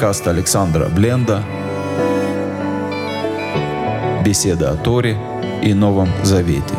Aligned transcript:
Подкаст 0.00 0.28
Александра 0.28 0.88
Бленда. 0.88 1.44
Беседа 4.24 4.70
о 4.70 4.76
Торе 4.76 5.18
и 5.62 5.74
Новом 5.74 6.08
Завете. 6.22 6.74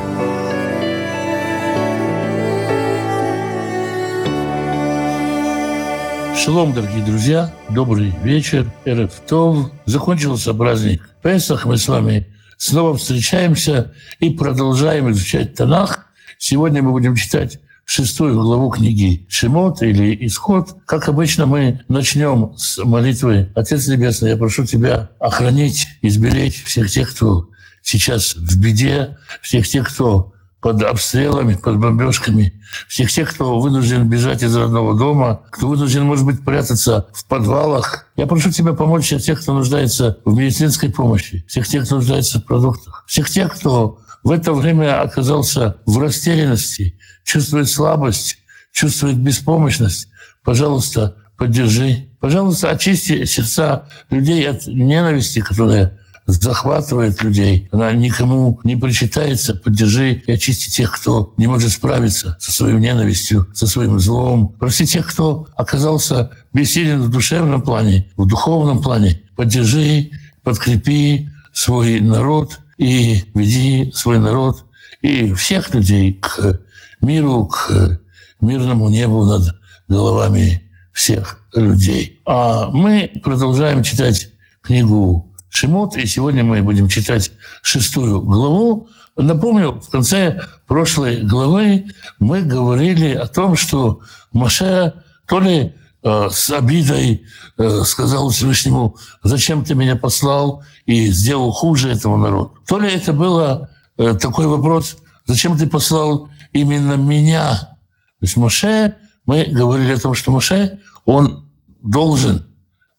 Шалом, 6.35 6.73
дорогие 6.73 7.05
друзья, 7.05 7.53
добрый 7.69 8.11
вечер, 8.23 8.65
Эрев 8.85 9.11
Тов. 9.27 9.69
Закончился 9.85 10.55
праздник 10.55 11.07
Песах, 11.21 11.67
мы 11.67 11.77
с 11.77 11.87
вами 11.87 12.25
снова 12.57 12.97
встречаемся 12.97 13.93
и 14.17 14.31
продолжаем 14.31 15.11
изучать 15.11 15.53
Танах. 15.53 16.07
Сегодня 16.39 16.81
мы 16.81 16.89
будем 16.89 17.15
читать 17.15 17.59
шестую 17.91 18.41
главу 18.41 18.69
книги 18.69 19.25
Шимот 19.27 19.81
или 19.81 20.17
Исход. 20.25 20.77
Как 20.85 21.09
обычно, 21.09 21.45
мы 21.45 21.81
начнем 21.89 22.53
с 22.55 22.81
молитвы 22.81 23.51
«Отец 23.53 23.85
Небесный, 23.87 24.29
я 24.29 24.37
прошу 24.37 24.65
Тебя 24.65 25.09
охранить, 25.19 25.87
изберечь 26.01 26.63
всех 26.63 26.89
тех, 26.89 27.13
кто 27.13 27.49
сейчас 27.83 28.35
в 28.35 28.61
беде, 28.61 29.17
всех 29.41 29.67
тех, 29.67 29.89
кто 29.89 30.31
под 30.61 30.81
обстрелами, 30.83 31.55
под 31.55 31.79
бомбежками, 31.79 32.53
всех 32.87 33.11
тех, 33.11 33.33
кто 33.33 33.59
вынужден 33.59 34.07
бежать 34.07 34.41
из 34.41 34.55
родного 34.55 34.97
дома, 34.97 35.41
кто 35.51 35.67
вынужден, 35.67 36.05
может 36.05 36.25
быть, 36.25 36.45
прятаться 36.45 37.09
в 37.13 37.25
подвалах. 37.25 38.05
Я 38.15 38.25
прошу 38.25 38.51
тебя 38.51 38.71
помочь 38.71 39.05
всех 39.05 39.21
тех, 39.21 39.41
кто 39.41 39.53
нуждается 39.53 40.19
в 40.23 40.33
медицинской 40.33 40.91
помощи, 40.91 41.43
всех 41.45 41.67
тех, 41.67 41.83
кто 41.83 41.95
нуждается 41.95 42.39
в 42.39 42.45
продуктах, 42.45 43.03
всех 43.07 43.29
тех, 43.29 43.53
кто 43.53 43.99
в 44.23 44.31
это 44.31 44.53
время 44.53 45.01
оказался 45.01 45.77
в 45.85 45.97
растерянности, 45.97 46.97
чувствует 47.23 47.69
слабость, 47.69 48.37
чувствует 48.71 49.17
беспомощность. 49.17 50.07
Пожалуйста, 50.43 51.15
поддержи. 51.37 52.07
Пожалуйста, 52.19 52.69
очисти 52.69 53.25
сердца 53.25 53.87
людей 54.09 54.47
от 54.47 54.67
ненависти, 54.67 55.39
которая 55.39 55.97
захватывает 56.27 57.23
людей, 57.23 57.67
она 57.71 57.91
никому 57.93 58.59
не 58.63 58.75
причитается, 58.75 59.55
поддержи 59.55 60.23
и 60.25 60.31
очисти 60.31 60.69
тех, 60.69 60.91
кто 60.93 61.33
не 61.37 61.47
может 61.47 61.71
справиться 61.71 62.37
со 62.39 62.51
своей 62.51 62.75
ненавистью, 62.75 63.47
со 63.53 63.67
своим 63.67 63.99
злом. 63.99 64.55
Прости 64.59 64.85
тех, 64.85 65.07
кто 65.07 65.47
оказался 65.55 66.31
бессилен 66.53 67.01
в 67.01 67.09
душевном 67.09 67.61
плане, 67.61 68.11
в 68.17 68.27
духовном 68.27 68.81
плане. 68.81 69.23
Поддержи, 69.35 70.11
подкрепи 70.43 71.29
свой 71.53 71.99
народ 71.99 72.59
и 72.81 73.25
веди 73.35 73.91
свой 73.93 74.17
народ 74.17 74.65
и 75.03 75.33
всех 75.33 75.71
людей 75.75 76.13
к 76.13 76.61
миру, 76.99 77.45
к 77.45 77.99
мирному 78.41 78.89
небу 78.89 79.23
над 79.23 79.55
головами 79.87 80.63
всех 80.91 81.41
людей. 81.53 82.21
А 82.25 82.71
мы 82.71 83.11
продолжаем 83.23 83.83
читать 83.83 84.29
книгу 84.63 85.31
Шимот, 85.49 85.95
и 85.95 86.07
сегодня 86.07 86.43
мы 86.43 86.63
будем 86.63 86.87
читать 86.87 87.31
шестую 87.61 88.19
главу. 88.21 88.89
Напомню, 89.15 89.79
в 89.79 89.89
конце 89.91 90.41
прошлой 90.65 91.21
главы 91.21 91.85
мы 92.17 92.41
говорили 92.41 93.13
о 93.13 93.27
том, 93.27 93.55
что 93.55 93.99
Маше 94.31 94.93
то 95.27 95.39
ли 95.39 95.75
с 96.03 96.49
обидой 96.49 97.25
э, 97.57 97.83
сказал 97.83 98.29
Всевышнему, 98.29 98.97
зачем 99.23 99.63
ты 99.63 99.75
меня 99.75 99.95
послал 99.95 100.63
и 100.85 101.07
сделал 101.07 101.51
хуже 101.51 101.91
этому 101.91 102.17
народу. 102.17 102.55
То 102.67 102.79
ли 102.79 102.91
это 102.91 103.13
было 103.13 103.69
э, 103.97 104.13
такой 104.15 104.47
вопрос, 104.47 104.97
зачем 105.25 105.57
ты 105.57 105.67
послал 105.67 106.29
именно 106.53 106.93
меня. 106.93 107.55
То 107.55 108.25
есть 108.25 108.37
Маше, 108.37 108.95
мы 109.25 109.45
говорили 109.45 109.93
о 109.93 109.99
том, 109.99 110.13
что 110.15 110.31
Маше, 110.31 110.79
он 111.05 111.49
должен 111.81 112.47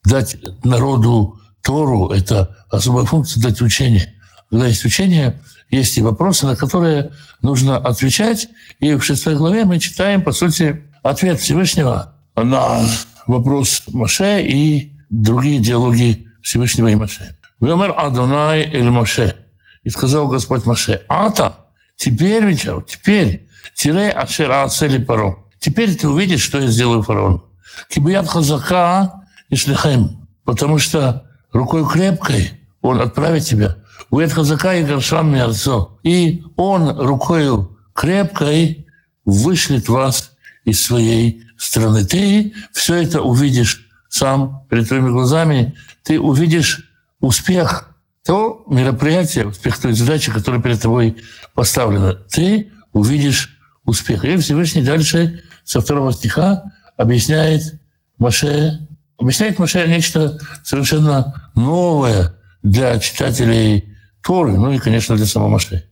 дать 0.05 0.37
народу 0.63 1.39
Тору– 1.61 2.09
это 2.11 2.57
особая 2.69 3.05
функция 3.05 3.41
дать 3.41 3.61
учение. 3.61 4.13
Когда 4.49 4.67
есть 4.67 4.85
учение, 4.85 5.41
есть 5.69 5.97
и 5.97 6.01
вопросы, 6.01 6.45
на 6.45 6.55
которые 6.55 7.11
нужно 7.41 7.77
отвечать. 7.77 8.49
И 8.79 8.93
в 8.95 9.03
шестой 9.03 9.35
главе 9.35 9.65
мы 9.65 9.79
читаем, 9.79 10.21
по 10.21 10.31
сути, 10.31 10.83
ответ 11.01 11.39
Всевышнего 11.39 12.12
на 12.35 12.81
вопрос 13.27 13.83
Маше 13.87 14.41
и 14.41 14.93
другие 15.09 15.59
диалоги 15.59 16.27
Всевышнего 16.41 16.87
и 16.87 16.95
Маше. 16.95 17.37
«Вемер 17.59 17.93
Адонай 17.97 18.63
эль 18.63 18.89
Маше». 18.89 19.35
И 19.83 19.89
сказал 19.89 20.27
Господь 20.27 20.65
Маше, 20.65 21.01
«Ата, 21.07 21.57
теперь, 21.95 22.43
Вичал, 22.45 22.81
теперь, 22.81 23.47
тире 23.75 24.09
ашера 24.09 24.67
цели 24.69 24.97
паро. 24.97 25.37
Теперь 25.59 25.95
ты 25.95 26.07
увидишь, 26.07 26.41
что 26.41 26.59
я 26.59 26.67
сделаю 26.67 27.03
фараону. 27.03 27.45
Кибият 27.89 28.27
хазака 28.27 29.25
и 29.49 29.55
шлихем. 29.55 30.27
Потому 30.43 30.77
что 30.77 31.25
рукой 31.51 31.87
крепкой 31.87 32.51
он 32.81 33.01
отправит 33.01 33.45
тебя. 33.45 33.77
У 34.09 34.19
Эдхазака 34.19 34.75
и 34.75 34.83
Гаршан 34.83 35.31
Мярцо. 35.31 35.99
И 36.03 36.43
он 36.57 36.99
рукой 36.99 37.47
крепкой 37.93 38.87
вышлет 39.25 39.87
вас 39.87 40.33
из 40.65 40.83
своей 40.83 41.43
страны. 41.63 42.05
Ты 42.05 42.53
все 42.71 42.95
это 42.95 43.21
увидишь 43.21 43.87
сам 44.09 44.65
перед 44.69 44.87
твоими 44.87 45.09
глазами. 45.09 45.75
Ты 46.03 46.19
увидишь 46.19 46.89
успех 47.19 47.89
того 48.23 48.63
мероприятия, 48.67 49.45
успех 49.45 49.79
той 49.79 49.93
задачи, 49.93 50.31
которая 50.31 50.61
перед 50.61 50.81
тобой 50.81 51.17
поставлена. 51.53 52.13
Ты 52.13 52.71
увидишь 52.91 53.57
успех. 53.85 54.23
И 54.25 54.37
Всевышний 54.37 54.83
дальше 54.83 55.43
со 55.63 55.81
второго 55.81 56.13
стиха 56.13 56.63
объясняет 56.97 57.79
Маше 58.17 58.87
объясняет 59.17 59.59
Маше 59.59 59.87
нечто 59.87 60.39
совершенно 60.63 61.49
новое 61.55 62.35
для 62.61 62.99
читателей 62.99 63.89
Торы, 64.21 64.53
ну 64.53 64.71
и, 64.71 64.79
конечно, 64.79 65.15
для 65.15 65.25
самого 65.25 65.49
Маше. 65.49 65.85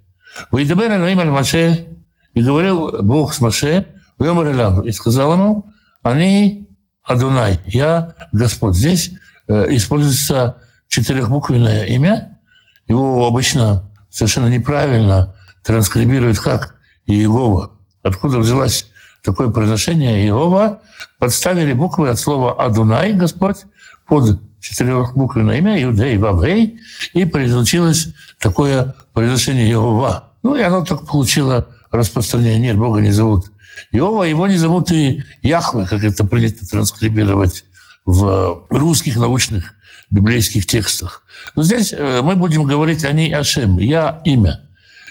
«Вайдабер 0.51 0.95
Элоим 0.95 1.31
Маше» 1.31 1.87
и 2.33 2.41
говорил 2.41 3.03
Бог 3.03 3.33
с 3.33 3.41
Маше, 3.41 3.87
и 4.83 4.91
сказал 4.91 5.33
ему, 5.33 5.65
они 6.03 6.67
Адунай, 7.03 7.59
я 7.65 8.15
Господь. 8.31 8.75
Здесь 8.75 9.11
э, 9.47 9.67
используется 9.75 10.57
четырехбуквенное 10.87 11.85
имя. 11.85 12.39
Его 12.87 13.27
обычно 13.27 13.89
совершенно 14.09 14.47
неправильно 14.47 15.35
транскрибируют 15.63 16.39
как 16.39 16.75
Иегова. 17.05 17.71
Откуда 18.03 18.39
взялась 18.39 18.87
такое 19.23 19.49
произношение 19.49 20.27
Иова, 20.27 20.81
подставили 21.19 21.73
буквы 21.73 22.09
от 22.09 22.19
слова 22.19 22.53
«Адунай», 22.63 23.13
Господь, 23.13 23.65
под 24.07 24.41
четырехбуквенное 24.59 25.57
имя 25.57 25.81
Иудей 25.83 26.17
Вавей, 26.17 26.79
и 27.13 27.25
получилось 27.25 28.09
такое 28.39 28.95
произношение 29.13 29.71
Иова. 29.71 30.31
Ну, 30.43 30.55
и 30.55 30.61
оно 30.61 30.83
так 30.83 31.07
получило 31.07 31.67
распространение. 31.91 32.59
Нет, 32.59 32.77
Бога 32.77 33.01
не 33.01 33.11
зовут 33.11 33.50
Иова, 33.91 34.23
его 34.23 34.47
не 34.47 34.57
зовут 34.57 34.91
и 34.91 35.23
Яхве, 35.41 35.85
как 35.85 36.03
это 36.03 36.23
принято 36.23 36.67
транскрибировать 36.67 37.65
в 38.05 38.65
русских 38.69 39.17
научных 39.17 39.73
библейских 40.09 40.65
текстах. 40.65 41.23
Но 41.55 41.63
здесь 41.63 41.93
э, 41.93 42.21
мы 42.21 42.35
будем 42.35 42.63
говорить 42.63 43.05
о 43.05 43.11
ней 43.11 43.33
Ашем, 43.33 43.77
я 43.79 44.21
имя. 44.25 44.61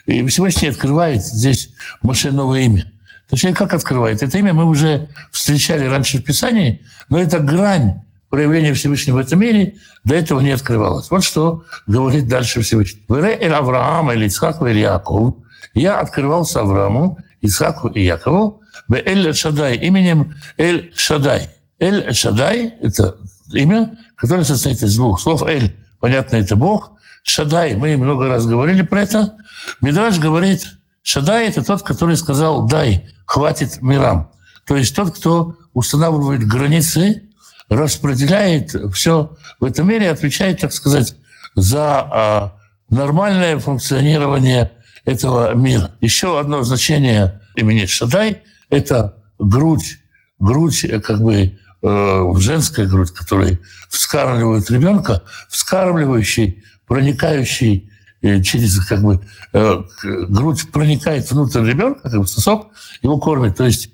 И 0.06 0.26
Всевышний 0.26 0.68
открывает 0.68 1.24
здесь 1.24 1.70
Моше 2.02 2.30
новое 2.30 2.60
имя. 2.60 2.92
Точнее, 3.28 3.54
как 3.54 3.72
открывает? 3.74 4.22
Это 4.22 4.38
имя 4.38 4.52
мы 4.52 4.64
уже 4.64 5.08
встречали 5.30 5.86
раньше 5.86 6.18
в 6.18 6.24
Писании, 6.24 6.82
но 7.08 7.18
это 7.18 7.38
грань 7.38 8.02
проявления 8.28 8.74
Всевышнего 8.74 9.16
в 9.16 9.18
этом 9.18 9.40
мире 9.40 9.76
до 10.04 10.14
этого 10.14 10.40
не 10.40 10.50
открывалась. 10.50 11.10
Вот 11.10 11.24
что 11.24 11.64
говорит 11.86 12.28
дальше 12.28 12.62
Всевышний. 12.62 13.02
«Вере 13.08 13.36
эль 13.40 13.52
Авраама 13.52 14.14
или 14.14 14.26
Ицхаку 14.26 14.66
или 14.66 14.80
Якову» 14.80 15.44
«Я 15.74 16.00
открывался 16.00 16.60
Аврааму, 16.60 17.18
Ицхаку 17.40 17.88
и 17.88 18.02
Якову 18.02 18.62
в 18.88 18.94
Эль 18.94 19.34
Шадай, 19.34 19.76
именем 19.76 20.34
Эль 20.56 20.92
Шадай». 20.94 21.50
Эль 21.78 22.12
Шадай– 22.14 22.74
это 22.82 23.16
имя, 23.52 23.96
которое 24.16 24.44
состоит 24.44 24.82
из 24.82 24.96
двух 24.96 25.20
слов. 25.20 25.42
Эль, 25.42 25.76
понятно, 25.98 26.36
это 26.36 26.54
Бог. 26.54 26.92
Шадай, 27.22 27.74
мы 27.74 27.96
много 27.96 28.28
раз 28.28 28.46
говорили 28.46 28.82
про 28.82 29.02
это. 29.02 29.34
Мидраш 29.80 30.18
говорит, 30.18 30.66
Шадай– 31.02 31.48
это 31.48 31.64
тот, 31.64 31.82
который 31.82 32.16
сказал 32.16 32.66
«дай», 32.66 33.08
хватит 33.24 33.80
мирам. 33.80 34.30
То 34.66 34.76
есть 34.76 34.94
тот, 34.94 35.16
кто 35.16 35.56
устанавливает 35.72 36.46
границы, 36.46 37.30
распределяет 37.68 38.74
все 38.92 39.36
в 39.58 39.64
этом 39.64 39.88
мире, 39.88 40.10
отвечает, 40.10 40.60
так 40.60 40.72
сказать, 40.72 41.14
за 41.54 42.00
а, 42.00 42.52
нормальное 42.90 43.58
функционирование 43.58 44.72
этого 45.04 45.54
мира. 45.54 45.92
Еще 46.00 46.38
одно 46.38 46.62
значение 46.62 47.39
имени 47.60 47.86
Шадай– 47.86 48.42
это 48.70 49.16
грудь, 49.38 49.98
грудь 50.38 50.86
как 51.04 51.22
бы 51.22 51.58
э, 51.82 52.32
женская 52.38 52.86
грудь, 52.86 53.10
которая 53.10 53.58
вскармливает 53.88 54.70
ребенка, 54.70 55.22
вскармливающий, 55.48 56.62
проникающий 56.86 57.90
Э, 58.22 58.42
через 58.42 58.84
как 58.84 59.02
бы 59.02 59.20
э, 59.54 59.82
грудь 60.02 60.70
проникает 60.70 61.30
внутрь 61.30 61.64
ребенка, 61.64 62.10
как 62.10 62.20
бы 62.20 62.26
сосок, 62.26 62.68
его 63.00 63.18
кормит. 63.18 63.56
То 63.56 63.64
есть 63.64 63.90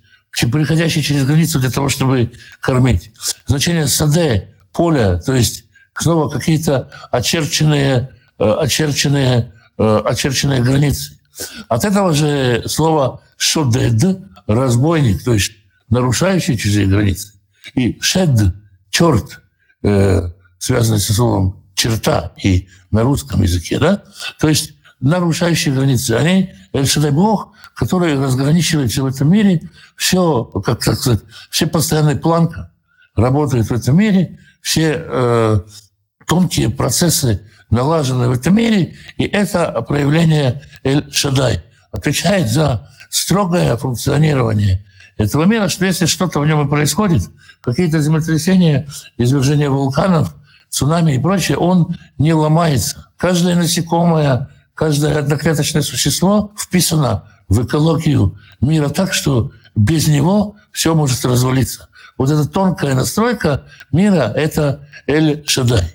приходящий 0.52 1.02
через 1.02 1.24
границу 1.24 1.60
для 1.60 1.70
того, 1.70 1.88
чтобы 1.88 2.32
кормить. 2.60 3.12
Значение 3.46 3.86
саде– 3.86 4.54
поля, 4.72 5.18
то 5.18 5.32
есть 5.32 5.64
снова 5.96 6.28
какие-то 6.28 6.90
очерченные, 7.12 8.10
э, 8.38 8.50
очерченные, 8.60 9.52
э, 9.78 10.02
очерченные 10.04 10.60
границы. 10.60 11.12
От 11.68 11.84
этого 11.84 12.12
же 12.12 12.64
слова 12.66 13.22
«шодед»– 13.36 14.20
разбойник, 14.46 15.22
то 15.24 15.32
есть 15.34 15.52
нарушающий 15.88 16.56
чужие 16.56 16.86
границы. 16.86 17.34
И 17.74 17.98
«шед»– 18.00 18.54
черт, 18.90 19.42
э, 19.82 20.30
связанный 20.58 21.00
со 21.00 21.12
словом 21.12 21.64
«черта» 21.74 22.32
и 22.42 22.68
на 22.90 23.02
русском 23.02 23.42
языке, 23.42 23.78
да? 23.78 24.02
То 24.38 24.48
есть 24.48 24.74
нарушающие 25.00 25.74
границы. 25.74 26.12
Они 26.12 26.52
Эль 26.72 27.10
Бог, 27.10 27.52
который 27.74 28.18
разграничивает 28.18 28.90
все 28.90 29.02
в 29.02 29.06
этом 29.06 29.30
мире, 29.30 29.62
все, 29.96 30.44
как, 30.44 30.82
так 30.82 30.96
сказать, 30.96 31.20
все 31.50 31.66
постоянная 31.66 32.16
планка 32.16 32.72
работает 33.14 33.68
в 33.68 33.72
этом 33.72 33.96
мире, 33.96 34.38
все 34.60 34.94
э, 34.98 35.60
тонкие 36.26 36.70
процессы 36.70 37.46
налажены 37.70 38.28
в 38.28 38.32
этом 38.32 38.54
мире, 38.54 38.94
и 39.16 39.24
это 39.24 39.70
проявление 39.82 40.62
Эль-Шадай 40.84 41.62
отвечает 41.90 42.48
за 42.48 42.88
строгое 43.10 43.76
функционирование 43.76 44.84
этого 45.16 45.44
мира, 45.44 45.68
что 45.68 45.86
если 45.86 46.06
что-то 46.06 46.40
в 46.40 46.46
нем 46.46 46.66
и 46.66 46.70
происходит, 46.70 47.22
какие-то 47.62 48.00
землетрясения, 48.00 48.86
извержения 49.16 49.70
вулканов, 49.70 50.34
цунами 50.68 51.12
и 51.12 51.18
прочее, 51.18 51.58
он 51.58 51.96
не 52.18 52.34
ломается. 52.34 53.08
Каждое 53.16 53.56
насекомое, 53.56 54.50
каждое 54.74 55.18
одноклеточное 55.18 55.82
существо 55.82 56.52
вписано 56.58 57.24
в 57.48 57.64
экологию 57.64 58.38
мира 58.60 58.88
так, 58.88 59.12
что 59.14 59.52
без 59.74 60.08
него 60.08 60.56
все 60.70 60.94
может 60.94 61.24
развалиться. 61.24 61.88
Вот 62.18 62.30
эта 62.30 62.46
тонкая 62.48 62.94
настройка 62.94 63.64
мира– 63.92 64.32
это 64.36 64.88
Эль-Шадай. 65.06 65.94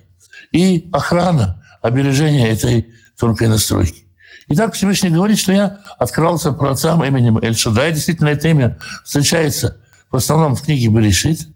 И 0.52 0.90
охрана, 0.92 1.61
обережение 1.81 2.50
этой 2.50 2.88
тонкой 3.18 3.48
настройки. 3.48 4.06
Итак, 4.48 4.74
Всевышний 4.74 5.10
говорит, 5.10 5.39
что 5.39 5.54
я 5.54 5.80
открылся 5.98 6.51
праотцам 6.51 7.04
именем 7.04 7.38
Эль-Шадай. 7.38 7.94
Действительно, 7.94 8.30
это 8.30 8.50
имя 8.50 8.78
встречается 9.04 9.78
в 10.10 10.16
основном 10.16 10.56
в 10.56 10.62
книге 10.62 10.88
Берешит. 10.89 11.48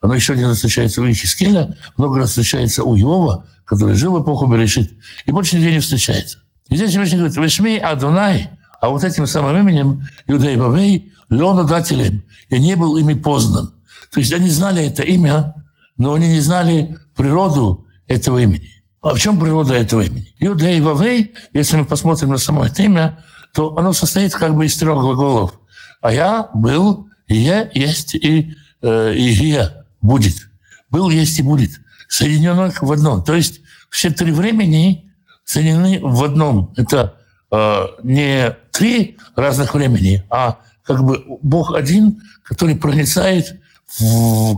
Оно 0.00 0.14
еще 0.14 0.34
раз 0.34 0.56
встречается 0.56 1.02
у 1.02 1.10
Ихискеля, 1.10 1.76
много 1.96 2.20
раз 2.20 2.30
встречается 2.30 2.84
у 2.84 2.96
Иова, 2.96 3.46
который 3.64 3.94
жил 3.94 4.16
в 4.16 4.22
эпоху 4.22 4.46
Берешит, 4.46 4.92
и 5.26 5.32
больше 5.32 5.56
нигде 5.56 5.72
не 5.72 5.80
встречается. 5.80 6.38
И 6.68 6.76
здесь 6.76 6.90
Всевышний 6.90 7.18
говорит, 7.18 7.36
«Вешми 7.36 7.76
Адонай», 7.78 8.50
а 8.80 8.90
вот 8.90 9.02
этим 9.02 9.26
самым 9.26 9.56
именем 9.58 10.06
Юдей 10.26 10.56
Бавей, 10.56 11.12
Леона 11.28 11.64
дателем, 11.64 12.22
я 12.48 12.58
не 12.58 12.76
был 12.76 12.96
ими 12.96 13.14
познан. 13.14 13.74
То 14.12 14.20
есть 14.20 14.32
они 14.32 14.48
знали 14.48 14.86
это 14.86 15.02
имя, 15.02 15.54
но 15.96 16.14
они 16.14 16.28
не 16.28 16.40
знали 16.40 16.96
природу 17.16 17.86
этого 18.06 18.38
имени. 18.38 18.77
А 19.00 19.14
в 19.14 19.18
чем 19.18 19.38
природа 19.38 19.74
этого 19.74 20.02
имени? 20.02 20.34
Юдей 20.38 20.80
Вавей, 20.80 21.34
если 21.52 21.76
мы 21.76 21.84
посмотрим 21.84 22.30
на 22.30 22.38
само 22.38 22.64
это 22.64 22.82
имя, 22.82 23.24
то 23.54 23.76
оно 23.76 23.92
состоит 23.92 24.34
как 24.34 24.54
бы 24.54 24.66
из 24.66 24.76
трех 24.76 24.98
глаголов. 24.98 25.60
А 26.00 26.12
я 26.12 26.48
был, 26.54 27.08
я 27.28 27.70
есть, 27.74 28.14
и, 28.14 28.54
э, 28.82 29.14
и 29.14 29.22
я 29.22 29.84
будет. 30.00 30.48
Был, 30.90 31.10
есть 31.10 31.38
и 31.38 31.42
будет. 31.42 31.70
Соединенных 32.08 32.82
в 32.82 32.90
одном. 32.90 33.22
То 33.22 33.34
есть 33.34 33.60
все 33.90 34.10
три 34.10 34.32
времени 34.32 35.12
соединены 35.44 36.00
в 36.02 36.24
одном. 36.24 36.72
Это 36.76 37.16
э, 37.50 37.86
не 38.02 38.56
три 38.72 39.16
разных 39.36 39.74
времени, 39.74 40.24
а 40.30 40.58
как 40.82 41.04
бы 41.04 41.24
Бог 41.42 41.74
один, 41.74 42.22
который 42.42 42.74
проницает 42.74 43.60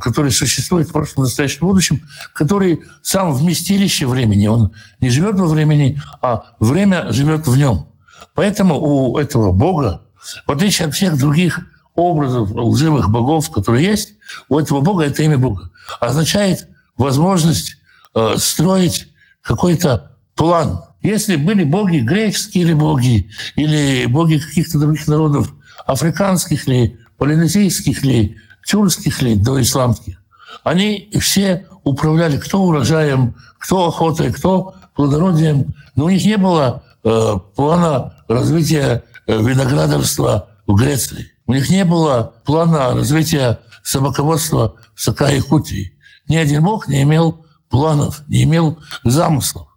который 0.03 0.33
существует 0.33 0.89
в 0.89 0.93
прошлом, 0.93 1.25
настоящем, 1.25 1.67
будущем, 1.67 2.03
который 2.35 2.83
сам 3.03 3.33
вместилище 3.33 4.07
времени. 4.07 4.49
Он 4.49 4.73
не 5.01 5.09
живет 5.09 5.37
во 5.37 5.47
времени, 5.47 6.01
а 6.21 6.55
время 6.59 7.13
живет 7.13 7.47
в 7.47 7.57
нем. 7.57 7.87
Поэтому 8.35 8.81
у 8.81 9.19
этого 9.19 9.53
Бога, 9.53 10.03
в 10.47 10.51
отличие 10.51 10.89
от 10.89 10.95
всех 10.95 11.17
других 11.17 11.61
образов 11.95 12.51
лживых 12.53 13.11
богов, 13.11 13.51
которые 13.51 13.87
есть, 13.87 14.15
у 14.49 14.59
этого 14.59 14.81
Бога 14.81 15.05
это 15.05 15.23
имя 15.23 15.39
Бога 15.39 15.71
означает 16.01 16.69
возможность 16.97 17.77
э, 18.15 18.35
строить 18.37 19.09
какой-то 19.43 20.13
план. 20.35 20.83
Если 21.03 21.37
были 21.37 21.65
боги 21.65 21.99
греческие 21.99 22.65
или 22.65 22.73
боги, 22.75 23.31
или 23.57 24.07
боги 24.07 24.39
каких-то 24.39 24.79
других 24.79 25.07
народов, 25.09 25.53
африканских 25.87 26.67
ли, 26.67 26.99
полинезийских 27.17 28.03
ли, 28.03 28.37
тюркских 28.65 29.23
ли, 29.23 29.35
до 29.35 29.61
исламских, 29.61 30.21
они 30.65 31.11
все 31.21 31.67
управляли 31.85 32.39
кто 32.39 32.63
урожаем, 32.63 33.35
кто 33.59 33.89
охотой, 33.89 34.33
кто 34.33 34.75
плодородием. 34.95 35.75
Но 35.97 36.07
у 36.07 36.11
них 36.11 36.25
не 36.25 36.37
было 36.37 36.83
э, 37.05 37.35
плана 37.57 38.15
развития 38.29 39.05
э, 39.27 39.43
виноградарства 39.43 40.49
в 40.67 40.75
Греции. 40.75 41.33
У 41.47 41.55
них 41.55 41.69
не 41.71 41.85
было 41.85 42.35
плана 42.45 42.95
развития 42.95 43.59
собаководства 43.83 44.75
в 44.95 45.01
Сака-Якутии. 45.01 45.95
Ни 46.29 46.37
один 46.37 46.63
бог 46.63 46.89
не 46.89 47.03
имел 47.03 47.45
планов, 47.69 48.23
не 48.29 48.45
имел 48.45 48.79
замыслов. 49.05 49.69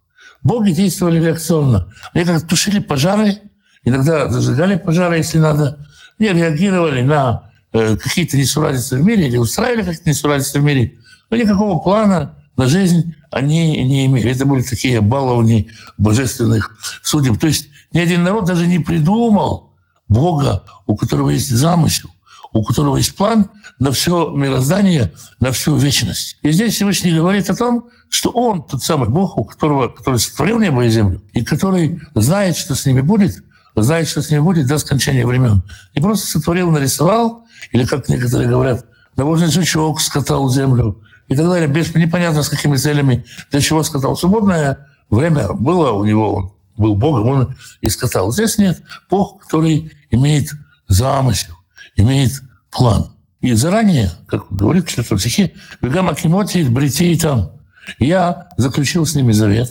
Боги 0.42 0.72
действовали 0.72 1.18
реакционно. 1.24 1.92
Они 2.12 2.24
как 2.24 2.46
тушили 2.46 2.78
пожары, 2.78 3.38
иногда 3.82 4.28
зажигали 4.28 4.76
пожары, 4.76 5.16
если 5.16 5.38
надо. 5.38 5.78
Они 6.18 6.28
реагировали 6.28 7.02
на 7.02 7.50
какие-то 7.74 8.36
несуразицы 8.36 8.96
в 8.96 9.04
мире 9.04 9.26
или 9.26 9.36
устраивали 9.36 9.84
какие-то 9.84 10.08
несуразицы 10.08 10.60
в 10.60 10.62
мире, 10.62 10.98
но 11.30 11.36
никакого 11.36 11.78
плана 11.80 12.36
на 12.56 12.68
жизнь 12.68 13.14
они 13.30 13.82
не 13.82 14.06
имели. 14.06 14.30
Это 14.30 14.46
были 14.46 14.62
такие 14.62 15.00
баловни 15.00 15.68
божественных 15.98 16.76
судеб. 17.02 17.38
То 17.38 17.48
есть 17.48 17.68
ни 17.92 17.98
один 17.98 18.22
народ 18.22 18.44
даже 18.44 18.66
не 18.66 18.78
придумал 18.78 19.72
Бога, 20.08 20.64
у 20.86 20.96
которого 20.96 21.30
есть 21.30 21.50
замысел, 21.50 22.10
у 22.52 22.62
которого 22.62 22.96
есть 22.96 23.16
план 23.16 23.50
на 23.80 23.90
все 23.90 24.30
мироздание, 24.30 25.12
на 25.40 25.50
всю 25.50 25.74
вечность. 25.74 26.38
И 26.42 26.52
здесь 26.52 26.74
Всевышний 26.74 27.12
говорит 27.12 27.50
о 27.50 27.56
том, 27.56 27.88
что 28.08 28.30
Он 28.30 28.62
тот 28.62 28.84
самый 28.84 29.08
Бог, 29.08 29.36
у 29.36 29.44
которого, 29.44 29.88
который 29.88 30.20
сотворил 30.20 30.60
небо 30.60 30.84
и 30.84 30.90
землю, 30.90 31.20
и 31.32 31.42
который 31.44 32.00
знает, 32.14 32.56
что 32.56 32.76
с 32.76 32.86
ними 32.86 33.00
будет, 33.00 33.42
знает, 33.82 34.08
что 34.08 34.22
с 34.22 34.30
ними 34.30 34.40
будет 34.40 34.66
до 34.66 34.78
скончания 34.78 35.26
времен. 35.26 35.62
Не 35.94 36.02
просто 36.02 36.26
сотворил, 36.26 36.70
нарисовал, 36.70 37.44
или, 37.72 37.84
как 37.84 38.08
некоторые 38.08 38.48
говорят, 38.48 38.86
навозный 39.16 39.50
жучок 39.50 40.00
скатал 40.00 40.48
землю 40.50 41.02
и 41.28 41.36
так 41.36 41.46
далее, 41.46 41.68
без 41.68 41.94
непонятно 41.94 42.42
с 42.42 42.48
какими 42.48 42.76
целями, 42.76 43.24
для 43.50 43.60
чего 43.60 43.82
скатал. 43.82 44.16
Свободное 44.16 44.86
время 45.10 45.52
было 45.52 45.92
у 45.92 46.04
него, 46.04 46.34
он 46.34 46.52
был 46.76 46.96
Богом, 46.96 47.28
он 47.28 47.56
и 47.80 47.88
скатал. 47.88 48.32
Здесь 48.32 48.58
нет. 48.58 48.82
Бог, 49.10 49.42
который 49.42 49.92
имеет 50.10 50.50
замысел, 50.88 51.54
имеет 51.96 52.42
план. 52.70 53.12
И 53.40 53.52
заранее, 53.52 54.10
как 54.26 54.50
говорит 54.50 54.86
в 54.86 54.88
четвертом 54.88 55.18
стихе, 55.18 55.52
«Вегам 55.80 56.08
акимоти 56.08 56.64
брити 56.64 57.16
там». 57.18 57.52
Я 57.98 58.48
заключил 58.56 59.04
с 59.04 59.14
ними 59.14 59.32
завет. 59.32 59.70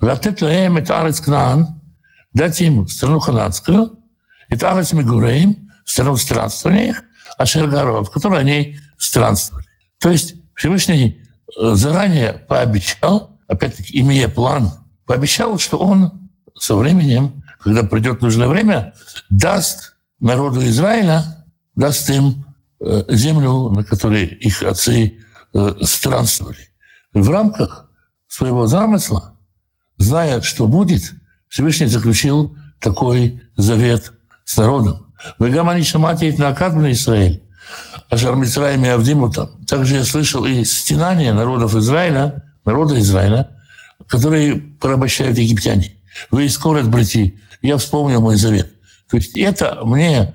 «Латет 0.00 0.42
лаэм 0.42 0.76
арец 0.76 1.20
кнаан», 1.20 1.79
дать 2.32 2.60
им 2.60 2.88
страну 2.88 3.18
хананскую, 3.20 3.98
«эт 4.48 4.62
арец 4.62 4.92
мегуреем», 4.92 5.70
страну 5.84 6.16
странствования 6.16 6.90
их, 6.90 7.02
Ашергарова, 7.38 8.04
в 8.04 8.10
которой 8.10 8.40
они 8.40 8.78
странствовали. 8.98 9.66
То 9.98 10.10
есть 10.10 10.34
Всевышний 10.54 11.22
э, 11.58 11.74
заранее 11.74 12.32
пообещал, 12.32 13.38
опять-таки, 13.48 13.98
имея 14.00 14.28
план, 14.28 14.70
пообещал, 15.06 15.58
что 15.58 15.78
он 15.78 16.30
со 16.56 16.76
временем, 16.76 17.42
когда 17.60 17.82
придет 17.82 18.20
нужное 18.20 18.48
время, 18.48 18.94
даст 19.30 19.96
народу 20.20 20.64
Израиля, 20.66 21.46
даст 21.74 22.10
им 22.10 22.44
э, 22.80 23.04
землю, 23.08 23.70
на 23.70 23.84
которой 23.84 24.26
их 24.26 24.62
отцы 24.62 25.18
э, 25.52 25.74
странствовали. 25.82 26.68
В 27.12 27.28
рамках 27.30 27.90
своего 28.28 28.66
замысла, 28.66 29.34
зная, 29.96 30.40
что 30.42 30.66
будет, 30.66 31.12
Всевышний 31.50 31.86
заключил 31.88 32.56
такой 32.78 33.42
завет 33.56 34.12
с 34.44 34.56
народом. 34.56 35.12
Вегам 35.38 35.68
они 35.68 35.82
шамати 35.82 36.32
на 36.38 36.48
Акадме 36.48 36.92
Израиль, 36.92 37.42
а 38.08 38.16
Шармитраем 38.16 38.84
и 38.84 38.88
Авдимута. 38.88 39.50
Также 39.66 39.96
я 39.96 40.04
слышал 40.04 40.46
и 40.46 40.64
стенания 40.64 41.34
народов 41.34 41.74
Израиля, 41.74 42.44
народа 42.64 42.98
Израиля, 43.00 43.50
которые 44.06 44.56
порабощают 44.56 45.38
египтяне. 45.38 45.96
Вы 46.30 46.46
из 46.46 46.56
город, 46.56 46.88
братья, 46.88 47.32
я 47.62 47.76
вспомнил 47.76 48.20
мой 48.20 48.36
завет. 48.36 48.72
То 49.10 49.16
есть 49.16 49.36
это 49.36 49.80
мне, 49.84 50.34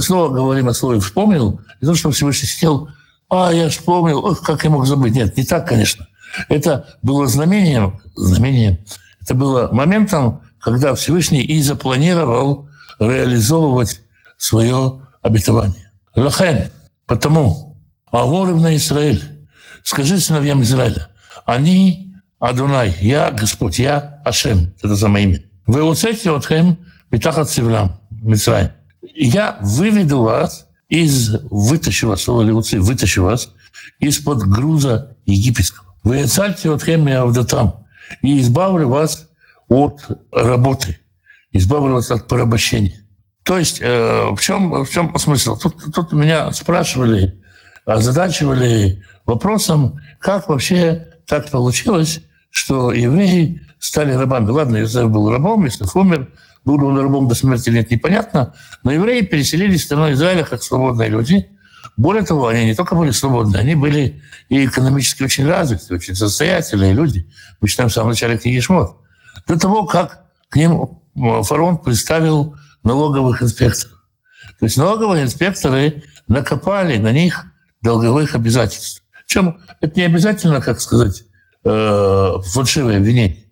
снова 0.00 0.32
говорим 0.32 0.68
о 0.68 0.74
слове 0.74 0.98
«вспомнил», 1.00 1.60
не 1.80 1.86
то, 1.86 1.94
что 1.94 2.10
Всевышний 2.10 2.48
сидел, 2.48 2.88
а, 3.28 3.52
я 3.52 3.68
вспомнил, 3.68 4.24
ох, 4.24 4.42
как 4.42 4.64
я 4.64 4.70
мог 4.70 4.86
забыть. 4.86 5.14
Нет, 5.14 5.36
не 5.36 5.44
так, 5.44 5.68
конечно. 5.68 6.08
Это 6.48 6.96
было 7.02 7.26
знамением, 7.26 8.00
знамением, 8.16 8.78
это 9.20 9.34
было 9.34 9.68
моментом, 9.72 10.40
когда 10.64 10.94
Всевышний 10.94 11.42
и 11.42 11.60
запланировал 11.60 12.70
реализовывать 12.98 14.00
свое 14.38 15.02
обетование. 15.20 15.92
Лахен, 16.16 16.70
потому, 17.06 17.78
Аворим 18.10 18.62
на 18.62 18.74
Израиль, 18.76 19.22
скажи 19.82 20.18
сыновьям 20.18 20.62
Израиля, 20.62 21.08
они 21.44 22.14
Адунай, 22.38 22.96
я 23.00 23.30
Господь, 23.30 23.78
я 23.78 24.22
Ашем, 24.24 24.72
это 24.82 24.96
за 24.96 25.08
моим 25.08 25.30
имя. 25.30 25.42
Вы 25.66 25.82
уцете 25.82 26.30
от 26.30 26.46
Хем, 26.46 26.78
Митахат 27.10 27.50
Севлам, 27.50 28.00
Мицраим. 28.10 28.70
Я 29.02 29.58
выведу 29.60 30.22
вас 30.22 30.66
из, 30.88 31.36
вытащу 31.50 32.08
вас, 32.08 32.22
слово 32.22 32.42
Леуци, 32.42 32.80
вытащу 32.80 33.22
вас 33.22 33.50
из-под 33.98 34.44
груза 34.44 35.16
египетского. 35.26 35.94
Вы 36.02 36.22
отцальте 36.22 36.70
от 36.70 36.82
Хем 36.82 37.06
и 37.08 37.12
Авдатам, 37.12 37.86
и 38.22 38.40
избавлю 38.40 38.88
вас 38.88 39.28
от 39.68 40.00
работы, 40.32 40.98
избавлю 41.52 41.94
вас 41.94 42.10
от 42.10 42.28
порабощения. 42.28 43.04
То 43.44 43.58
есть 43.58 43.80
э, 43.82 44.30
в, 44.30 44.40
чем, 44.40 44.84
в 44.84 44.90
чем 44.90 45.16
смысл? 45.18 45.58
Тут, 45.58 45.92
тут 45.94 46.12
меня 46.12 46.50
спрашивали, 46.52 47.42
озадачивали 47.84 49.02
вопросом, 49.26 50.00
как 50.18 50.48
вообще 50.48 51.08
так 51.26 51.50
получилось, 51.50 52.20
что 52.50 52.92
евреи 52.92 53.60
стали 53.78 54.12
рабами. 54.12 54.48
Ладно, 54.48 54.78
Иосиф 54.78 55.10
был 55.10 55.30
рабом, 55.30 55.66
Иосиф 55.66 55.94
умер, 55.94 56.30
был 56.64 56.82
он 56.84 56.98
рабом 56.98 57.28
до 57.28 57.34
смерти 57.34 57.68
нет, 57.68 57.90
непонятно, 57.90 58.54
но 58.82 58.92
евреи 58.92 59.20
переселились 59.20 59.82
в 59.82 59.84
страну 59.84 60.12
Израиля 60.12 60.44
как 60.44 60.62
свободные 60.62 61.10
люди. 61.10 61.48
Более 61.96 62.24
того, 62.24 62.48
они 62.48 62.64
не 62.64 62.74
только 62.74 62.94
были 62.94 63.10
свободны, 63.10 63.58
они 63.58 63.74
были 63.74 64.22
и 64.48 64.64
экономически 64.64 65.22
очень 65.22 65.46
развиты, 65.46 65.94
очень 65.94 66.14
состоятельные 66.14 66.94
люди. 66.94 67.28
Мы 67.60 67.68
читаем 67.68 67.90
в 67.90 67.92
самом 67.92 68.10
начале 68.10 68.38
книги 68.38 68.60
Шмот. 68.60 68.96
До 69.46 69.58
того, 69.58 69.84
как 69.84 70.24
к 70.48 70.56
ним 70.56 71.00
фараон 71.14 71.78
представил 71.78 72.56
налоговых 72.82 73.42
инспекторов. 73.42 73.98
То 74.58 74.66
есть 74.66 74.76
налоговые 74.76 75.24
инспекторы 75.24 76.02
накопали 76.28 76.96
на 76.98 77.12
них 77.12 77.44
долговых 77.82 78.34
обязательств. 78.34 79.02
Причем 79.26 79.58
это 79.80 79.98
не 79.98 80.06
обязательно, 80.06 80.60
как 80.60 80.80
сказать, 80.80 81.24
э, 81.64 82.32
фальшивое 82.46 82.98
обвинение. 82.98 83.44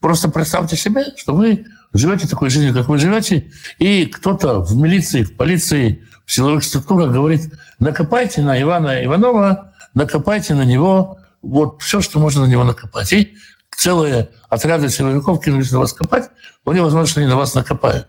Просто 0.00 0.28
представьте 0.28 0.76
себе, 0.76 1.06
что 1.16 1.34
вы 1.34 1.66
живете 1.92 2.28
такой 2.28 2.50
жизнью, 2.50 2.74
как 2.74 2.88
вы 2.88 2.98
живете, 2.98 3.50
и 3.78 4.06
кто-то 4.06 4.60
в 4.60 4.76
милиции, 4.76 5.22
в 5.22 5.36
полиции, 5.36 6.04
в 6.26 6.32
силовых 6.32 6.64
структурах 6.64 7.12
говорит, 7.12 7.52
накопайте 7.78 8.42
на 8.42 8.60
Ивана 8.60 9.04
Иванова, 9.04 9.72
накопайте 9.94 10.54
на 10.54 10.64
него 10.64 11.18
вот 11.42 11.82
все, 11.82 12.00
что 12.00 12.18
можно 12.18 12.42
на 12.46 12.50
него 12.50 12.64
накопать. 12.64 13.12
И 13.12 13.34
целые 13.76 14.30
отряды 14.48 14.88
силовиков 14.88 15.42
кинулись 15.42 15.72
на 15.72 15.80
вас 15.80 15.92
копать, 15.92 16.30
вполне 16.60 16.82
возможно, 16.82 17.06
что 17.06 17.20
они 17.20 17.28
на 17.28 17.36
вас 17.36 17.54
накопают. 17.54 18.08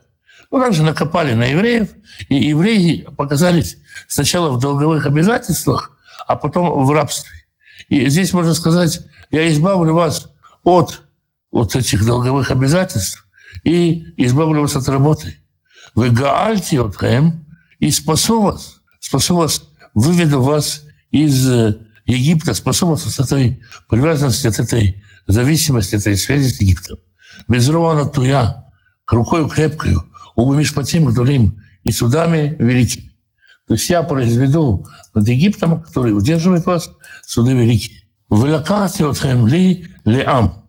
Ну, 0.51 0.59
также 0.59 0.83
накопали 0.83 1.33
на 1.33 1.43
евреев, 1.43 1.89
и 2.29 2.35
евреи 2.35 3.07
показались 3.17 3.77
сначала 4.07 4.49
в 4.49 4.59
долговых 4.59 5.05
обязательствах, 5.05 5.91
а 6.27 6.35
потом 6.35 6.85
в 6.85 6.91
рабстве. 6.91 7.31
И 7.89 8.07
здесь 8.09 8.33
можно 8.33 8.53
сказать, 8.53 9.01
я 9.31 9.47
избавлю 9.51 9.93
вас 9.93 10.29
от 10.63 11.01
вот 11.51 11.75
этих 11.75 12.05
долговых 12.05 12.51
обязательств 12.51 13.27
и 13.63 14.13
избавлю 14.17 14.61
вас 14.61 14.75
от 14.75 14.87
работы. 14.87 15.37
Вы 15.93 16.09
гаальте 16.09 16.81
от 16.81 16.95
Хэм 16.95 17.45
и 17.79 17.91
спасу 17.91 18.41
вас, 18.41 18.81
спасу 18.99 19.35
вас, 19.35 19.63
выведу 19.93 20.41
вас 20.41 20.83
из 21.11 21.47
Египта, 22.05 22.53
спасу 22.53 22.87
вас 22.87 23.05
от 23.07 23.25
этой 23.25 23.61
привязанности, 23.89 24.47
от 24.47 24.59
этой 24.59 25.03
зависимости, 25.31 25.95
от 25.95 26.01
этой 26.01 26.17
связи 26.17 26.49
с 26.49 26.61
Египтом. 26.61 26.97
Без 27.47 27.67
Руана 27.69 28.05
Туя, 28.05 28.65
рукой 29.07 29.49
крепкою, 29.49 30.03
Убамишпатим 30.35 31.05
Гдулим 31.05 31.61
и 31.83 31.91
судами 31.91 32.55
великими. 32.59 33.11
То 33.67 33.73
есть 33.73 33.89
я 33.89 34.03
произведу 34.03 34.85
над 35.13 35.27
Египтом, 35.27 35.81
который 35.81 36.11
удерживает 36.11 36.65
вас, 36.65 36.91
суды 37.25 37.53
великие. 37.53 38.01
Вылакате 38.29 39.05
от 39.05 39.23
ли 39.23 39.87
леам. 40.03 40.65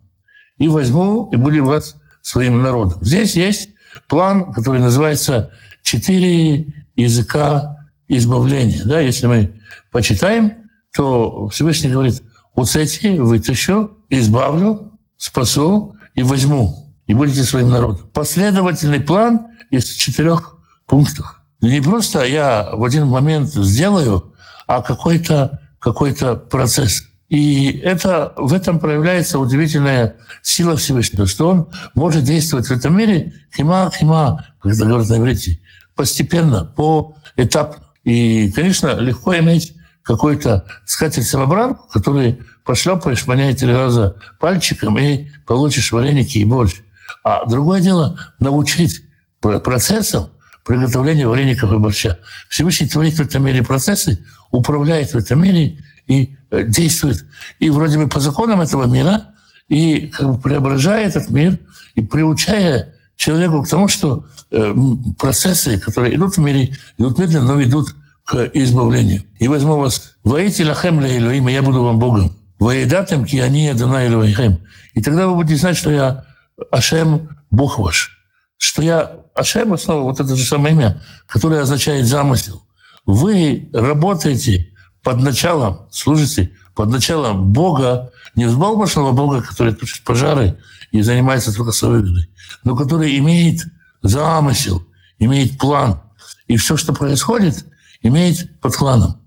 И 0.57 0.67
возьму, 0.67 1.29
и 1.31 1.35
буду 1.35 1.65
вас 1.65 1.95
своим 2.21 2.61
народом. 2.61 3.03
Здесь 3.03 3.35
есть 3.35 3.69
план, 4.07 4.51
который 4.53 4.81
называется 4.81 5.51
«Четыре 5.83 6.73
языка 6.95 7.87
избавления». 8.07 8.83
Да, 8.85 8.99
если 8.99 9.27
мы 9.27 9.61
почитаем, 9.91 10.69
то 10.95 11.47
Всевышний 11.49 11.91
говорит, 11.91 12.23
вот 12.57 12.75
эти 12.75 13.19
вытащу, 13.19 13.91
избавлю, 14.09 14.91
спасу 15.15 15.95
и 16.15 16.23
возьму, 16.23 16.91
и 17.05 17.13
будете 17.13 17.43
своим 17.43 17.69
народом. 17.69 18.09
Последовательный 18.11 18.99
план 18.99 19.47
из 19.69 19.85
четырех 19.85 20.57
пунктов. 20.87 21.39
Не 21.61 21.81
просто 21.81 22.25
я 22.25 22.71
в 22.73 22.83
один 22.83 23.05
момент 23.07 23.49
сделаю, 23.49 24.33
а 24.65 24.81
какой-то 24.81 25.61
какой 25.79 26.15
процесс. 26.15 27.03
И 27.29 27.79
это, 27.83 28.33
в 28.37 28.51
этом 28.53 28.79
проявляется 28.79 29.37
удивительная 29.37 30.15
сила 30.41 30.75
Всевышнего, 30.75 31.27
что 31.27 31.49
он 31.49 31.69
может 31.93 32.23
действовать 32.23 32.67
в 32.67 32.71
этом 32.71 32.97
мире 32.97 33.33
хима 33.55 33.91
хима, 33.95 34.45
когда 34.59 34.85
говорят 34.85 35.09
на 35.09 35.17
иврите, 35.17 35.59
постепенно, 35.95 36.65
по 36.65 37.15
этапу. 37.35 37.75
И, 38.03 38.51
конечно, 38.51 38.95
легко 38.97 39.37
иметь 39.37 39.76
какой-то 40.07 40.65
скатерть-самобранку, 40.85 41.87
который 41.91 42.39
пошлепаешь, 42.63 43.25
воняет 43.27 43.59
три 43.59 43.71
раза 43.71 44.15
пальчиком 44.39 44.97
и 44.97 45.27
получишь 45.45 45.91
вареники 45.91 46.37
и 46.37 46.45
борщ. 46.45 46.75
А 47.23 47.45
другое 47.45 47.81
дело— 47.81 48.17
научить 48.39 49.03
процессом 49.41 50.29
приготовления 50.63 51.27
вареников 51.27 51.71
и 51.73 51.77
борща. 51.77 52.19
Всевышний 52.47 52.87
творит 52.87 53.15
в 53.15 53.21
этом 53.21 53.45
мире 53.45 53.63
процессы, 53.63 54.25
управляет 54.51 55.13
в 55.13 55.17
этом 55.17 55.41
мире 55.41 55.83
и 56.07 56.37
э, 56.51 56.63
действует. 56.63 57.25
И 57.59 57.69
вроде 57.69 57.97
бы 57.97 58.07
по 58.07 58.21
законам 58.21 58.61
этого 58.61 58.85
мира, 58.85 59.33
и 59.67 60.07
как 60.07 60.35
бы 60.35 60.41
преображая 60.41 61.05
этот 61.05 61.29
мир, 61.29 61.59
и 61.95 62.01
приучая 62.01 62.95
человеку 63.17 63.63
к 63.63 63.67
тому, 63.67 63.89
что 63.89 64.25
э, 64.51 64.73
процессы, 65.19 65.79
которые 65.79 66.15
идут 66.15 66.37
в 66.37 66.39
мире, 66.39 66.77
идут 66.97 67.17
медленно, 67.17 67.47
но 67.47 67.55
ведут 67.55 67.93
к 68.27 68.51
избавлению. 68.53 69.23
И 69.39 69.47
возьму 69.47 69.77
вас, 69.77 70.17
«Воите 70.23 70.65
лахем 70.65 70.99
ля 70.99 71.17
Элоим, 71.17 71.47
я 71.47 71.61
буду 71.63 71.81
вам 71.81 71.97
Богом. 71.97 72.35
Воедатем 72.59 73.23
ки 73.23 73.37
они 73.37 73.69
Адона 73.69 74.05
Элоихем». 74.05 74.59
И 74.93 75.01
тогда 75.01 75.27
вы 75.27 75.35
будете 75.35 75.55
знать, 75.55 75.77
что 75.77 75.91
я 75.91 76.25
Ашем, 76.71 77.29
Бог 77.49 77.79
ваш 77.79 78.17
что 78.57 78.81
я 78.81 79.11
Ашем, 79.35 79.77
снова 79.77 80.01
вот 80.01 80.19
это 80.19 80.35
же 80.35 80.43
самое 80.43 80.75
имя, 80.75 81.01
которое 81.27 81.61
означает 81.61 82.05
замысел. 82.05 82.63
Вы 83.05 83.69
работаете 83.71 84.73
под 85.03 85.21
началом, 85.21 85.87
служите 85.91 86.51
под 86.75 86.89
началом 86.89 87.53
Бога, 87.53 88.11
не 88.35 88.45
взбалмошного 88.45 89.11
Бога, 89.11 89.41
который 89.41 89.73
тушит 89.73 90.03
пожары 90.03 90.57
и 90.91 91.01
занимается 91.01 91.55
только 91.55 91.71
своей 91.71 92.01
выгодой, 92.01 92.29
но 92.63 92.75
который 92.75 93.17
имеет 93.19 93.65
замысел, 94.01 94.85
имеет 95.19 95.57
план. 95.57 96.01
И 96.47 96.57
все, 96.57 96.75
что 96.75 96.93
происходит, 96.93 97.65
имеет 98.01 98.59
под 98.59 98.75
планом, 98.75 99.21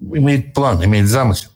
имеет 0.00 0.54
план, 0.54 0.84
имеет 0.84 1.08
замысел. 1.08 1.50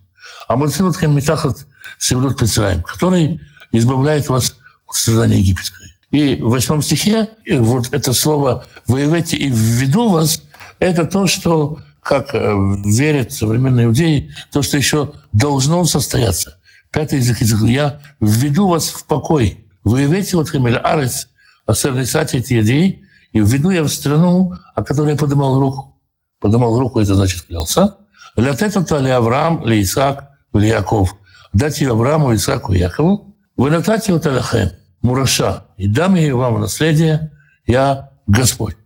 А 0.46 0.56
Мацилут 0.56 1.00
Метахат 1.02 1.66
Севлют 1.98 2.38
Пицраем, 2.38 2.82
который 2.82 3.40
избавляет 3.72 4.28
вас 4.28 4.56
от 4.86 4.96
страдания 4.96 5.38
египетского. 5.38 5.86
И 6.10 6.36
в 6.36 6.48
восьмом 6.48 6.80
стихе 6.80 7.28
вот 7.58 7.92
это 7.92 8.12
слово 8.12 8.64
«воевайте 8.86 9.36
и 9.36 9.50
введу 9.50 10.08
вас»— 10.08 10.42
это 10.78 11.04
то, 11.04 11.26
что, 11.26 11.78
как 12.02 12.34
э, 12.34 12.54
верят 12.86 13.32
современные 13.32 13.86
иудеи, 13.86 14.32
то, 14.50 14.62
что 14.62 14.78
еще 14.78 15.12
должно 15.32 15.84
состояться. 15.84 16.58
Пятый 16.90 17.18
язык, 17.18 17.40
язык 17.42 17.60
«Я 17.62 18.00
введу 18.20 18.68
вас 18.68 18.88
в 18.88 19.04
покой». 19.04 19.64
«Воевайте 19.84 20.36
вот 20.36 20.50
хемель 20.50 20.76
арец, 20.76 21.28
идей, 21.66 23.04
и 23.32 23.40
введу 23.40 23.70
я 23.70 23.82
в 23.82 23.88
страну, 23.88 24.54
о 24.74 24.82
которой 24.82 25.12
я 25.12 25.16
поднимал 25.16 25.60
руку». 25.60 25.97
Поднимал 26.40 26.78
руку, 26.78 27.00
это 27.00 27.14
значит 27.14 27.42
клялся. 27.42 27.96
«Лятетата 28.36 28.98
ли 28.98 29.10
Авраам, 29.10 29.66
ли 29.66 29.82
Исаак, 29.82 30.30
ли 30.52 30.68
Яков». 30.68 31.16
Дать 31.52 31.80
ее 31.80 31.92
Аврааму, 31.92 32.34
Исааку 32.34 32.72
Якову. 32.72 33.34
«Вы 33.56 33.70
натати 33.70 34.10
вот 34.10 34.26
Аллахем» 34.26 34.70
Мураша, 35.02 35.64
и 35.76 35.86
дам 35.86 36.14
ей 36.14 36.32
вам 36.32 36.60
наследие, 36.60 37.32
я 37.66 38.10
Господь. 38.26 38.76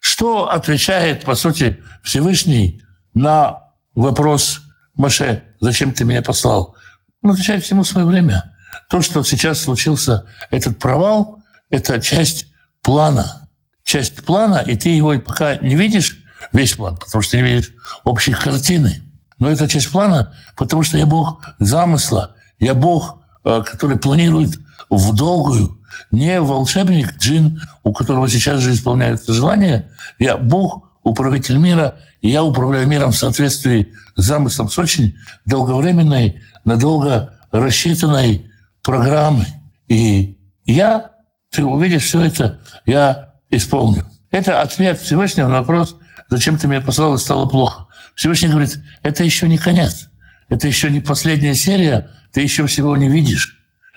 Что 0.00 0.50
отвечает, 0.50 1.24
по 1.24 1.34
сути, 1.34 1.82
Всевышний 2.02 2.82
на 3.14 3.64
вопрос 3.94 4.62
Маше, 4.94 5.44
зачем 5.60 5.92
ты 5.92 6.04
меня 6.04 6.22
послал? 6.22 6.74
Он 7.22 7.30
отвечает 7.30 7.64
всему 7.64 7.84
свое 7.84 8.06
время. 8.06 8.56
То, 8.88 9.02
что 9.02 9.22
сейчас 9.22 9.60
случился 9.60 10.26
этот 10.50 10.78
провал, 10.78 11.42
это 11.68 12.00
часть 12.00 12.46
плана. 12.82 13.48
Часть 13.84 14.24
плана, 14.24 14.58
и 14.58 14.76
ты 14.76 14.88
его 14.88 15.18
пока 15.18 15.56
не 15.56 15.76
видишь, 15.76 16.18
весь 16.52 16.74
план, 16.74 16.96
потому 16.96 17.22
что 17.22 17.36
не 17.36 17.42
видишь 17.42 17.72
общей 18.04 18.32
картины. 18.32 19.02
Но 19.38 19.48
это 19.50 19.68
часть 19.68 19.90
плана, 19.90 20.34
потому 20.56 20.82
что 20.82 20.98
я 20.98 21.06
Бог 21.06 21.42
замысла, 21.58 22.34
я 22.58 22.74
Бог, 22.74 23.20
э, 23.44 23.62
который 23.64 23.98
планирует 23.98 24.58
в 24.90 25.14
долгую, 25.14 25.80
не 26.10 26.40
волшебник, 26.40 27.16
джин, 27.18 27.60
у 27.82 27.92
которого 27.92 28.28
сейчас 28.28 28.60
же 28.60 28.72
исполняется 28.72 29.32
желание. 29.32 29.90
Я 30.18 30.36
Бог 30.36 30.90
управитель 31.02 31.56
мира, 31.56 31.96
и 32.20 32.28
я 32.28 32.44
управляю 32.44 32.86
миром 32.86 33.12
в 33.12 33.16
соответствии 33.16 33.92
с 34.16 34.24
замыслом 34.24 34.68
с 34.68 34.78
очень 34.78 35.16
долговременной, 35.46 36.42
надолго 36.64 37.34
рассчитанной 37.50 38.50
программой. 38.82 39.46
И 39.88 40.38
я, 40.64 41.12
ты 41.50 41.64
увидишь 41.64 42.04
все 42.04 42.22
это, 42.22 42.60
я 42.86 43.34
исполню. 43.50 44.06
Это 44.30 44.62
ответ 44.62 45.00
Всевышнего 45.00 45.48
на 45.48 45.60
вопрос, 45.60 45.96
зачем 46.28 46.58
ты 46.58 46.68
меня 46.68 46.80
послал 46.80 47.14
и 47.14 47.18
стало 47.18 47.46
плохо. 47.46 47.86
Всевышний 48.14 48.48
говорит, 48.48 48.78
это 49.02 49.24
еще 49.24 49.48
не 49.48 49.58
конец, 49.58 50.08
это 50.48 50.66
еще 50.68 50.90
не 50.90 51.00
последняя 51.00 51.54
серия, 51.54 52.10
ты 52.32 52.40
еще 52.40 52.66
всего 52.66 52.96
не 52.96 53.08
видишь. 53.08 53.56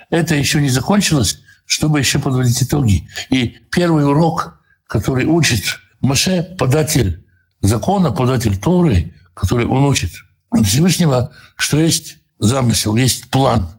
Это 0.09 0.35
еще 0.35 0.61
не 0.61 0.69
закончилось, 0.69 1.39
чтобы 1.65 1.99
еще 1.99 2.19
подводить 2.19 2.61
итоги. 2.61 3.07
И 3.29 3.57
первый 3.71 4.05
урок, 4.05 4.59
который 4.87 5.25
учит 5.25 5.63
Маше, 6.01 6.43
податель 6.57 7.25
закона, 7.61 8.11
податель 8.11 8.57
Торы, 8.57 9.13
который 9.33 9.65
он 9.65 9.85
учит 9.85 10.11
Всевышнего, 10.63 11.33
что 11.55 11.79
есть 11.79 12.17
замысел, 12.39 12.95
есть 12.95 13.29
план. 13.29 13.69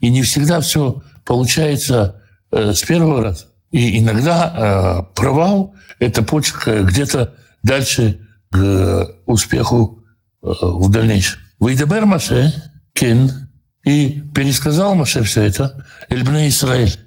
И 0.00 0.10
не 0.10 0.22
всегда 0.22 0.60
все 0.60 1.02
получается 1.24 2.22
э, 2.50 2.72
с 2.72 2.82
первого 2.82 3.22
раза. 3.22 3.46
И 3.70 3.98
иногда 3.98 5.06
э, 5.08 5.14
провал– 5.14 5.74
это 5.98 6.22
почка 6.22 6.82
где-то 6.82 7.34
дальше 7.62 8.20
к 8.50 9.08
успеху 9.26 10.04
э, 10.42 10.48
в 10.60 10.90
дальнейшем. 10.90 11.40
Вейдабер 11.60 12.06
Маше, 12.06 12.52
Кен, 12.92 13.48
и 13.84 14.22
пересказал 14.34 14.94
Маше 14.94 15.22
все 15.22 15.42
это, 15.42 15.86
Эльбне 16.08 16.48
Израиль, 16.48 16.98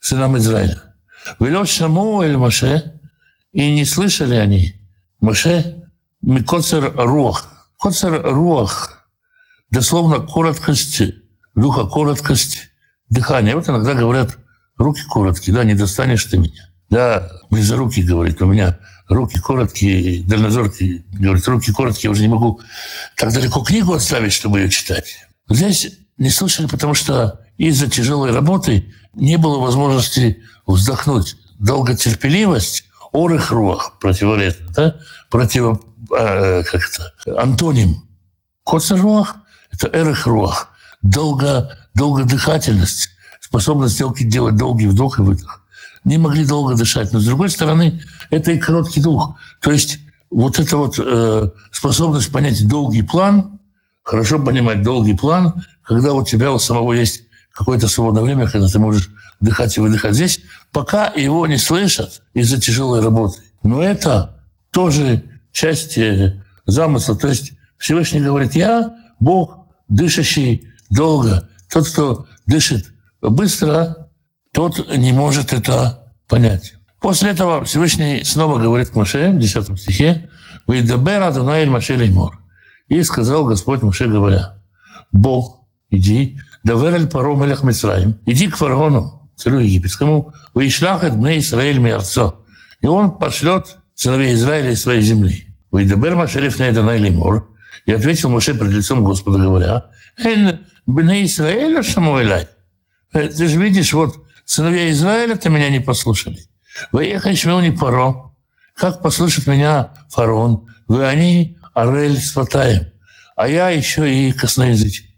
сынам 0.00 0.36
Израиля. 0.38 0.82
Велет 1.38 1.68
Шаму 1.68 2.22
Эль 2.22 2.36
Маше, 2.36 3.00
и 3.52 3.72
не 3.72 3.84
слышали 3.84 4.34
они 4.34 4.74
Маше 5.20 5.84
Микоцер 6.22 6.92
Руах. 6.96 7.46
Коцер 7.78 8.22
Руах, 8.22 9.06
дословно 9.70 10.20
короткость 10.20 11.02
духа, 11.54 11.86
короткость 11.86 12.70
дыхания. 13.08 13.54
Вот 13.54 13.68
иногда 13.68 13.94
говорят, 13.94 14.38
руки 14.80 15.02
короткие, 15.08 15.54
да, 15.54 15.64
не 15.64 15.74
достанешь 15.74 16.24
ты 16.24 16.38
меня. 16.38 16.70
Да, 16.88 17.30
за 17.50 17.76
руки 17.76 18.02
говорит, 18.02 18.42
у 18.42 18.46
меня 18.46 18.78
руки 19.08 19.38
короткие, 19.38 20.24
дальнозоркие, 20.24 21.04
говорит, 21.12 21.46
руки 21.46 21.72
короткие, 21.72 22.04
я 22.04 22.10
уже 22.10 22.22
не 22.22 22.28
могу 22.28 22.60
так 23.16 23.32
далеко 23.32 23.60
книгу 23.60 23.92
отставить, 23.92 24.32
чтобы 24.32 24.60
ее 24.60 24.70
читать. 24.70 25.26
Здесь 25.48 25.92
не 26.18 26.30
слышали, 26.30 26.66
потому 26.66 26.94
что 26.94 27.40
из-за 27.58 27.88
тяжелой 27.88 28.32
работы 28.32 28.92
не 29.14 29.36
было 29.36 29.60
возможности 29.60 30.42
вздохнуть. 30.66 31.36
Долготерпеливость, 31.58 32.84
орых 33.12 33.50
руах, 33.50 33.98
противоречие, 34.00 34.66
да? 34.74 34.96
против, 35.28 35.80
э, 36.16 36.62
как 36.62 36.80
это, 36.82 37.40
антоним. 37.40 38.02
Коцер 38.64 39.00
руах– 39.00 39.36
это 39.70 39.88
эрых 39.88 40.26
руах, 40.26 40.70
долго, 41.02 41.76
долгодыхательность, 41.94 43.10
способность 43.50 44.00
делать 44.28 44.56
долгий 44.56 44.86
вдох 44.86 45.18
и 45.18 45.22
выдох. 45.22 45.62
Не 46.04 46.18
могли 46.18 46.46
долго 46.46 46.76
дышать. 46.76 47.12
Но, 47.12 47.18
с 47.18 47.26
другой 47.26 47.50
стороны, 47.50 48.00
это 48.30 48.52
и 48.52 48.58
короткий 48.58 49.02
дух. 49.02 49.36
То 49.60 49.72
есть 49.72 49.98
вот 50.30 50.60
эта 50.60 50.76
вот 50.76 50.98
э, 50.98 51.50
способность 51.72 52.32
понять 52.32 52.66
долгий 52.68 53.02
план, 53.02 53.58
хорошо 54.02 54.38
понимать 54.38 54.82
долгий 54.82 55.14
план, 55.14 55.64
когда 55.82 56.14
у 56.14 56.24
тебя 56.24 56.52
у 56.52 56.60
самого 56.60 56.92
есть 56.92 57.24
какое-то 57.52 57.88
свободное 57.88 58.22
время, 58.22 58.48
когда 58.48 58.68
ты 58.68 58.78
можешь 58.78 59.10
дыхать 59.40 59.76
и 59.76 59.80
выдыхать. 59.80 60.14
Здесь 60.14 60.40
пока 60.70 61.08
его 61.08 61.44
не 61.48 61.58
слышат 61.58 62.22
из-за 62.32 62.60
тяжелой 62.60 63.02
работы. 63.02 63.40
Но 63.64 63.82
это 63.82 64.40
тоже 64.70 65.24
часть 65.50 65.98
э, 65.98 66.40
замысла. 66.66 67.16
То 67.16 67.26
есть 67.26 67.54
Всевышний 67.78 68.20
говорит, 68.20 68.54
я 68.54 68.94
Бог, 69.18 69.66
дышащий 69.88 70.68
долго. 70.88 71.48
Тот, 71.68 71.88
кто 71.88 72.26
дышит 72.46 72.89
быстро, 73.20 74.08
тот 74.52 74.96
не 74.96 75.12
может 75.12 75.52
это 75.52 76.12
понять. 76.28 76.74
После 77.00 77.30
этого 77.30 77.64
Всевышний 77.64 78.24
снова 78.24 78.58
говорит 78.58 78.90
к 78.90 78.94
Моше 78.94 79.30
в 79.30 79.38
10 79.38 79.78
стихе, 79.80 80.28
«וידבר 80.66 81.22
אדוני 81.22 81.56
אל 81.56 81.70
משה 81.70 81.96
לאמור». 81.96 82.38
И 82.88 83.02
сказал 83.02 83.46
Господь 83.46 83.82
Моше, 83.82 84.06
говоря, 84.06 84.58
«בוא, 85.10 85.64
иди, 85.88 86.38
דבר 86.62 86.88
אל 86.88 87.06
פרעה 87.08 87.34
מלך 87.34 87.62
מצרים, 87.62 88.18
иди 88.26 88.48
к 88.48 88.56
фараону, 88.56 89.30
царю 89.36 89.60
египетскому, 89.60 90.34
«וישלח 90.54 91.02
את 91.02 91.14
בני 91.14 91.38
ישראל 91.38 91.78
מארצו». 91.78 92.44
И 92.82 92.86
он 92.86 93.12
пошлет 93.18 93.78
сыновей 93.94 94.34
Израиля 94.34 94.72
из 94.72 94.82
своей 94.82 95.00
земли. 95.00 95.46
«וידבר 95.72 96.16
משה 96.16 96.40
לפני 96.40 96.70
אדוני 96.70 96.98
לאמור». 96.98 97.48
И 97.86 97.92
ответил 97.92 98.28
Моше 98.28 98.54
пред 98.54 98.72
лицом 98.72 99.02
Господа, 99.04 99.38
говоря, 99.38 99.86
«Эн 100.18 100.60
бне 100.86 101.24
Израиля 101.24 101.82
Шамуэлай». 101.82 102.48
Ты 103.12 103.48
же 103.48 103.60
видишь, 103.60 103.92
вот 103.92 104.24
сыновья 104.44 104.90
Израиля 104.90 105.36
ты 105.36 105.50
меня 105.50 105.68
не 105.68 105.80
послушали. 105.80 106.38
Вы 106.92 107.06
ехали 107.06 107.34
не 107.62 107.76
паро. 107.76 108.32
Как 108.74 109.02
послушать 109.02 109.46
меня 109.46 109.92
фараон? 110.08 110.66
Вы 110.86 111.06
они 111.06 111.58
орель 111.74 112.18
с 112.18 112.32
фатаем. 112.32 112.86
А 113.36 113.48
я 113.48 113.70
еще 113.70 114.12
и 114.12 114.32
косноязычный. 114.32 115.16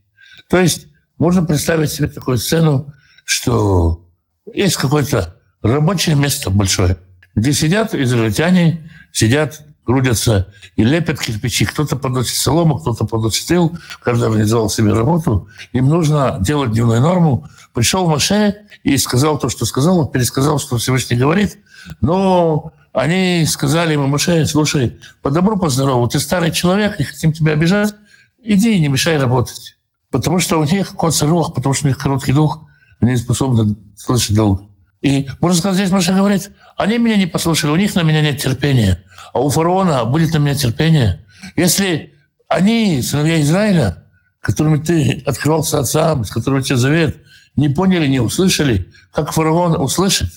То 0.48 0.58
есть 0.58 0.86
можно 1.18 1.44
представить 1.44 1.90
себе 1.90 2.08
такую 2.08 2.38
сцену, 2.38 2.92
что 3.24 4.08
есть 4.52 4.76
какое-то 4.76 5.36
рабочее 5.62 6.16
место 6.16 6.50
большое, 6.50 6.98
где 7.34 7.52
сидят 7.52 7.94
израильтяне, 7.94 8.90
сидят 9.12 9.62
грудятся 9.86 10.48
и 10.76 10.84
лепят 10.84 11.20
кирпичи. 11.20 11.64
Кто-то 11.64 11.96
подносит 11.96 12.36
солому, 12.36 12.78
кто-то 12.78 13.04
подносит 13.04 13.46
тыл, 13.48 13.76
каждый 14.02 14.28
организовал 14.28 14.70
себе 14.70 14.92
работу. 14.92 15.48
Им 15.72 15.88
нужно 15.88 16.38
делать 16.40 16.72
дневную 16.72 17.00
норму. 17.00 17.48
Пришел 17.74 18.08
Маше 18.08 18.56
и 18.82 18.96
сказал 18.98 19.38
то, 19.38 19.48
что 19.48 19.64
сказал, 19.64 20.06
пересказал, 20.06 20.58
что 20.58 20.76
Всевышний 20.76 21.16
говорит. 21.16 21.58
Но 22.00 22.72
они 22.92 23.44
сказали 23.46 23.94
ему, 23.94 24.06
Маше, 24.06 24.46
слушай, 24.46 24.98
по 25.22 25.30
добру, 25.30 25.58
по 25.58 25.68
здорову, 25.68 26.06
ты 26.08 26.20
старый 26.20 26.52
человек, 26.52 26.98
не 26.98 27.04
хотим 27.04 27.32
тебя 27.32 27.52
обижать, 27.52 27.94
иди 28.42 28.76
и 28.76 28.80
не 28.80 28.88
мешай 28.88 29.18
работать. 29.18 29.76
Потому 30.10 30.38
что 30.40 30.58
у 30.58 30.64
них 30.64 30.94
кот 30.94 31.18
потому 31.54 31.74
что 31.74 31.86
у 31.86 31.88
них 31.88 31.98
короткий 31.98 32.32
дух, 32.32 32.60
они 33.00 33.16
способны 33.16 33.76
слышать 33.96 34.36
долго. 34.36 34.66
И, 35.02 35.28
можно 35.40 35.58
сказать, 35.58 35.76
здесь 35.76 35.90
Маша 35.90 36.14
говорит, 36.14 36.52
они 36.76 36.98
меня 36.98 37.16
не 37.16 37.26
послушали, 37.26 37.72
у 37.72 37.76
них 37.76 37.94
на 37.96 38.02
меня 38.02 38.22
нет 38.22 38.40
терпения, 38.40 39.02
а 39.32 39.40
у 39.40 39.50
фараона 39.50 40.04
будет 40.04 40.32
на 40.32 40.38
меня 40.38 40.54
терпение. 40.54 41.26
Если 41.56 42.14
они, 42.48 43.02
сыновья 43.02 43.40
Израиля, 43.40 44.04
которыми 44.40 44.78
ты 44.78 45.22
открывался 45.26 45.80
отцам, 45.80 46.24
с 46.24 46.30
которыми 46.30 46.60
у 46.60 46.62
тебя 46.62 46.76
завет, 46.76 47.16
не 47.56 47.68
поняли, 47.68 48.06
не 48.06 48.20
услышали, 48.20 48.92
как 49.12 49.32
фараон 49.32 49.80
услышит. 49.80 50.30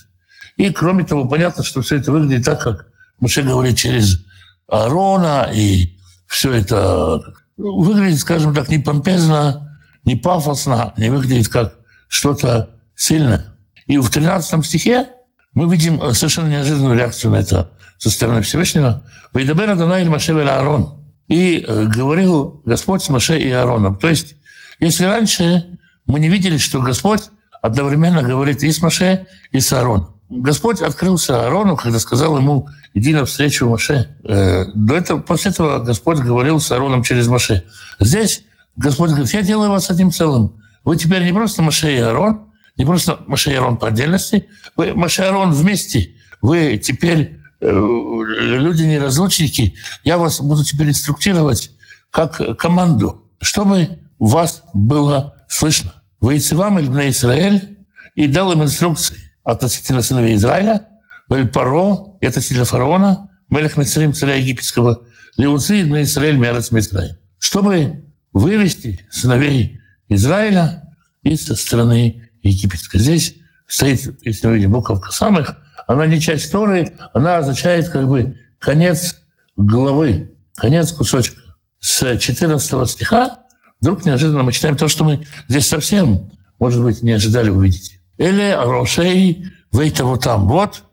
И, 0.58 0.69
кроме 0.71 1.04
того, 1.04 1.25
понятно, 1.25 1.63
что 1.63 1.82
все 1.82 1.97
это 1.97 2.12
выглядит 2.12 2.45
так, 2.45 2.62
как 2.62 2.88
Муше 3.19 3.43
говорит 3.43 3.78
через 3.78 4.25
Аарона, 4.67 5.49
и 5.54 5.97
все 6.28 6.51
это 6.54 7.21
выглядит, 7.56 8.19
скажем 8.19 8.54
так, 8.54 8.69
не 8.69 8.80
помпезно, 8.80 9.80
не 10.06 10.15
пафосно, 10.15 10.93
не 10.97 11.10
выглядит 11.10 11.49
как 11.49 11.75
что-то 12.08 12.71
сильное. 12.95 13.54
И 13.88 13.98
в 13.98 14.10
13 14.10 14.65
стихе 14.65 15.10
мы 15.54 15.71
видим 15.71 16.02
э, 16.02 16.13
совершенно 16.13 16.50
неожиданную 16.50 16.98
реакцию 16.98 17.32
на 17.32 17.38
это 17.38 17.71
со 17.98 18.10
стороны 18.10 18.41
Всевышнего. 18.41 19.04
«Вейдабер 19.34 19.69
Адонай 19.69 20.02
или 20.02 20.10
Маше 20.10 20.34
Аарон». 20.34 21.02
И 21.28 21.63
э, 21.67 21.86
говорил 21.86 22.62
Господь 22.65 23.04
с 23.04 23.10
Маше 23.10 23.39
и 23.39 23.50
Аароном. 23.50 23.98
То 23.98 24.10
есть, 24.10 24.36
если 24.80 25.06
раньше 25.06 25.65
мы 26.06 26.19
не 26.19 26.30
видели, 26.30 26.58
что 26.58 26.82
Господь 26.82 27.24
одновременно 27.62 28.21
говорит 28.21 28.63
и 28.63 28.71
с 28.71 28.82
Маше, 28.82 29.28
и 29.52 29.60
с 29.60 29.71
Аароном. 29.74 30.15
Господь 30.30 30.82
открылся 30.82 31.43
Аарону, 31.43 31.78
когда 31.78 32.00
сказал 32.00 32.38
ему, 32.38 32.67
иди 32.93 33.13
навстречу 33.13 33.69
Маше. 33.69 34.15
Э, 34.24 34.65
до 34.74 34.95
этого, 34.95 35.19
после 35.19 35.52
этого 35.52 35.80
Господь 35.80 36.19
говорил 36.19 36.60
с 36.60 36.71
Аароном 36.71 37.04
через 37.04 37.28
Маше. 37.28 37.63
Здесь 38.00 38.43
Господь 38.76 39.12
говорит, 39.12 39.34
я 39.34 39.41
делаю 39.41 39.69
вас 39.71 39.89
одним 39.89 40.12
целым. 40.12 40.62
Вы 40.84 40.98
теперь 40.98 41.24
не 41.24 41.34
просто 41.34 41.62
Маше 41.62 41.95
и 41.95 42.00
Аарон, 42.00 42.44
не 42.77 42.85
просто 42.85 43.19
Маше 43.27 43.51
и 43.51 43.55
Арон 43.55 43.77
по 43.77 43.88
отдельности, 43.88 44.47
вы 44.75 44.93
Маше 44.93 45.23
и 45.23 45.25
Арон 45.25 45.51
вместе. 45.51 46.15
Вы 46.41 46.77
теперь 46.77 47.39
э, 47.61 47.67
люди 47.69 48.83
неразлучники. 48.83 49.75
Я 50.03 50.17
вас 50.17 50.41
буду 50.41 50.63
теперь 50.63 50.89
инструктировать 50.89 51.71
как 52.11 52.57
команду, 52.57 53.29
чтобы 53.41 53.99
вас 54.19 54.63
было 54.73 55.35
слышно. 55.47 55.93
Вы 56.19 56.41
вам 56.51 56.79
или 56.79 56.88
на 56.88 57.09
Израиль 57.09 57.77
и 58.15 58.27
дал 58.27 58.51
им 58.51 58.63
инструкции 58.63 59.17
относительно 59.43 60.01
сыновей 60.01 60.35
Израиля, 60.35 60.88
Вель 61.29 61.47
Паро, 61.47 62.17
это 62.21 62.41
сильно 62.41 62.65
фараона, 62.65 63.29
Мелех 63.49 63.77
Мицарим, 63.77 64.13
царя 64.13 64.35
египетского, 64.35 65.03
Леуци, 65.38 65.85
на 65.85 66.03
Израиль, 66.03 66.38
Мерец 66.38 66.71
Мицраим. 66.71 67.15
Чтобы 67.38 68.05
вывести 68.33 69.05
сыновей 69.11 69.81
Израиля 70.09 70.83
из 71.23 71.45
страны 71.59 72.24
египетской. 72.49 72.99
Здесь 72.99 73.36
стоит, 73.67 74.17
если 74.23 74.47
мы 74.47 74.55
видим, 74.55 74.71
буковка 74.71 75.12
самых, 75.12 75.58
она 75.88 76.05
не 76.05 76.19
часть 76.19 76.51
Торы, 76.51 76.93
она 77.13 77.38
означает 77.38 77.89
как 77.89 78.08
бы 78.08 78.38
конец 78.60 79.21
главы, 79.55 80.31
конец 80.55 80.91
кусочка, 80.91 81.39
с 81.79 82.17
14 82.17 82.89
стиха, 82.89 83.39
вдруг 83.79 84.05
неожиданно 84.05 84.43
мы 84.43 84.51
читаем 84.51 84.75
то, 84.75 84.88
что 84.88 85.03
мы 85.03 85.25
здесь 85.47 85.67
совсем, 85.67 86.31
может 86.60 86.81
быть, 86.81 87.03
не 87.03 87.12
ожидали 87.12 87.49
увидеть. 87.49 87.99
Или 88.17 88.55
Рошей 88.58 89.51
Вейтову 89.71 90.17
там. 90.17 90.47
Вот 90.47 90.84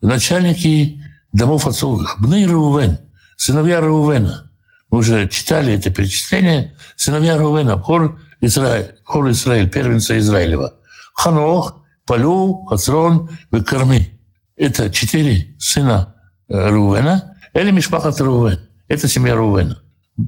начальники 0.00 1.02
домов 1.32 1.66
отцовых. 1.66 2.16
Бны 2.20 2.46
Рувен, 2.46 2.98
сыновья 3.36 3.80
Рувена. 3.80 4.50
Мы 4.90 4.98
уже 4.98 5.28
читали 5.28 5.74
это 5.74 5.90
перечисление. 5.90 6.74
Сыновья 6.96 7.36
Рувена, 7.38 7.78
хор 7.78 8.20
Израиль, 8.40 8.94
хор 9.04 9.30
Израиль, 9.30 9.68
первенца 9.68 10.18
Израилева. 10.18 10.74
Ханох, 11.16 11.82
Палю, 12.06 12.64
Хацрон, 12.68 13.30
Векарми. 13.50 14.20
Это 14.56 14.90
четыре 14.90 15.56
сына 15.58 16.14
э, 16.48 16.68
Рувена. 16.68 17.36
Или 17.52 17.70
Мишпахат 17.70 18.20
Рувен. 18.20 18.60
Это 18.86 19.08
семья 19.08 19.34
Рувена. 19.34 19.82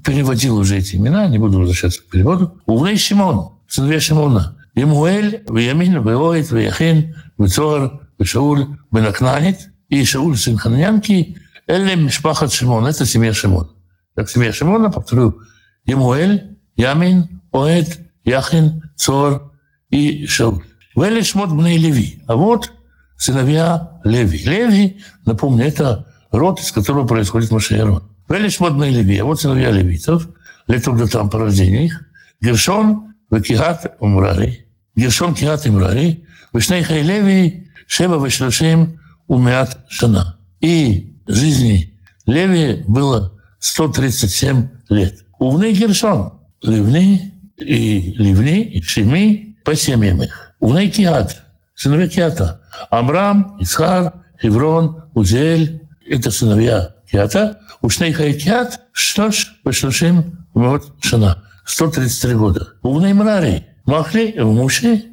Переводил 0.05 0.57
уже 0.57 0.79
эти 0.79 0.97
имена, 0.97 1.29
не 1.29 1.39
буду 1.39 1.61
возвращаться 1.61 2.03
к 2.03 2.07
переводу. 2.07 2.61
Увлей 2.67 2.99
Шимон, 2.99 3.61
сыновья 3.69 4.01
Шимона. 4.01 4.57
Емуэль, 4.75 5.45
Виямин, 5.49 6.03
Веоид, 6.03 6.51
Вияхин, 6.51 7.15
Вицор, 7.39 8.09
Вишауль, 8.19 8.67
Бенакнанит. 8.91 9.71
И 9.89 10.05
Шауль, 10.05 10.37
сын 10.37 10.59
Хананянки, 10.59 11.39
אלה 11.67 11.95
משפחות 11.95 12.53
שמעון. 12.53 12.87
Это 12.87 13.07
семья 13.07 13.33
Шимон. 13.33 13.71
Так 14.15 14.29
семья 14.29 14.53
Шимона, 14.53 14.91
повторю, 14.91 15.41
Емуэль, 15.85 16.59
Ямин, 16.77 17.41
Оэд, 17.53 18.01
Яхин, 18.25 18.91
Цор 18.97 19.53
и 19.91 20.27
Шауль. 20.27 20.65
ואלה 20.99 21.23
בני 21.55 21.79
לוי. 21.79 22.23
А 22.27 22.35
вот 22.35 22.73
сыновья 23.17 24.01
Леви. 24.03 24.39
Леви, 24.39 24.97
напомню, 25.25 25.65
это 25.65 26.07
род, 26.33 26.61
из 26.61 26.73
которого 26.73 27.07
происходит 27.07 27.53
Моше 27.53 27.74
и 27.74 27.78
Аарон. 27.78 28.03
ואלה 28.29 28.51
שמות 28.51 28.75
בני 28.75 28.91
לוי. 28.91 29.19
А 29.19 29.25
вот 29.25 29.41
сыновья 29.41 29.71
левитов, 29.71 30.29
לתולדותם 30.67 31.31
по 31.31 31.39
рождению 31.39 31.85
их. 31.85 32.03
גרשון, 32.41 33.15
וקהת, 33.31 33.97
ומררי. 34.01 34.67
Гершон, 34.97 35.35
Кихат, 35.35 35.67
Мрари. 35.67 36.25
ושני 36.53 37.03
חיי 37.03 37.31
לוי, 37.31 37.69
שבע, 37.87 38.25
ושלושים, 38.25 39.01
Умят, 39.29 39.79
Шана. 39.89 40.37
И 40.61 41.15
жизни 41.29 41.95
Леви 42.27 42.83
было 42.89 43.33
137 43.61 44.69
лет. 44.89 45.25
Увны 45.39 45.73
Гершон, 45.73 46.33
Ливни 46.63 47.35
и 47.57 48.15
Ливни, 48.17 48.63
и 48.63 48.83
Шими 48.83 49.57
по 49.65 49.77
семьям 49.77 50.23
их. 50.23 50.48
Увны 50.61 50.89
Киат, 50.89 51.43
сыновья 51.75 52.09
Киата. 52.09 52.61
Амрам, 52.91 53.57
Исхар, 53.61 54.13
Хеврон, 54.41 55.05
Узель. 55.15 55.89
Это 56.07 56.31
сыновья 56.31 56.95
Киата. 57.11 57.61
Киат, 57.83 58.81
что 58.93 59.31
ж, 59.31 59.55
Башлашим, 59.65 60.47
вот 60.55 60.95
Шана. 61.01 61.45
133 61.65 62.35
года. 62.35 62.69
Увны 62.83 63.13
Мрари, 63.13 63.67
Махли, 63.85 64.35
Муши, 64.39 65.05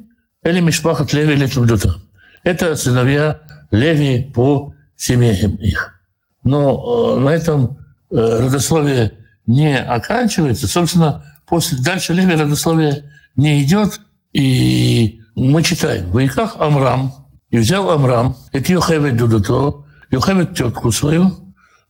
или 0.42 0.60
Мишпахат 0.60 1.12
Леви, 1.12 1.34
или 1.34 1.46
Тудута. 1.46 1.96
Это 2.42 2.74
сыновья 2.76 3.40
Леви 3.70 4.30
по 4.34 4.72
семьям 4.96 5.56
их. 5.56 6.00
Но 6.44 7.18
на 7.18 7.30
этом 7.30 7.78
родословие 8.10 9.12
не 9.46 9.78
оканчивается. 9.78 10.66
Собственно, 10.66 11.24
после 11.46 11.78
дальше 11.78 12.14
Леви 12.14 12.34
родословие 12.34 13.04
не 13.36 13.62
идет. 13.62 14.00
И 14.32 15.20
мы 15.36 15.62
читаем. 15.62 16.10
В 16.10 16.18
Иках 16.18 16.56
Амрам. 16.58 17.12
И 17.50 17.58
взял 17.58 17.88
Амрам, 17.90 18.36
это 18.52 18.72
Йохевет 18.72 19.16
Дудуто, 19.16 19.84
Йохевет 20.10 20.56
тетку 20.56 20.90
свою, 20.90 21.30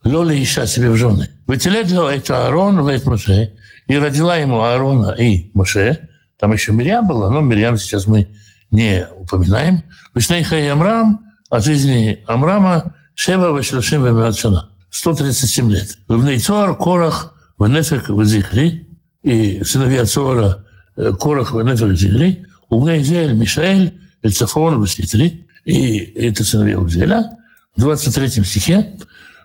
Лоли 0.04 0.40
ища 0.42 0.66
себе 0.66 0.90
в 0.90 0.96
жены. 0.96 1.30
Вытеледло 1.46 2.14
это 2.14 2.46
Аарон, 2.46 2.86
Вейт 2.86 3.06
Моше, 3.06 3.54
и 3.86 3.96
родила 3.96 4.36
ему 4.36 4.60
Аарона 4.60 5.12
и 5.12 5.50
Моше. 5.54 6.08
Там 6.38 6.52
еще 6.52 6.72
Мирьям 6.72 7.08
была, 7.08 7.30
но 7.30 7.40
Мирьям 7.40 7.78
сейчас 7.78 8.06
мы 8.06 8.28
не 8.70 9.06
упоминаем. 9.16 9.82
Вишнейха 10.14 10.56
и 10.58 10.66
Амрам, 10.66 11.20
о 11.48 11.60
жизни 11.60 12.22
Амрама, 12.26 12.94
Шева 13.14 13.52
Вашрашим 13.52 14.04
Вемиатшана. 14.04 14.70
137 14.90 15.70
лет. 15.70 15.98
В 16.08 16.22
Нейцор, 16.24 16.76
Корах, 16.76 17.34
в 17.58 17.66
Нефек, 17.66 18.08
в 18.08 18.24
Зихри, 18.24 18.88
и 19.22 19.64
сыновья 19.64 20.04
Цора, 20.04 20.64
Корах, 21.18 21.52
в 21.52 21.62
Нефек, 21.62 22.46
в 22.68 22.74
Зихри, 22.74 23.02
Угнейзель, 23.04 23.34
Мишаэль, 23.34 24.00
Эльцафон, 24.22 24.80
в 24.80 24.86
Ситри, 24.86 25.46
и 25.64 25.98
это 25.98 26.44
сыновья 26.44 26.78
Узеля. 26.78 27.36
В 27.76 27.80
23 27.80 28.44
стихе 28.44 28.96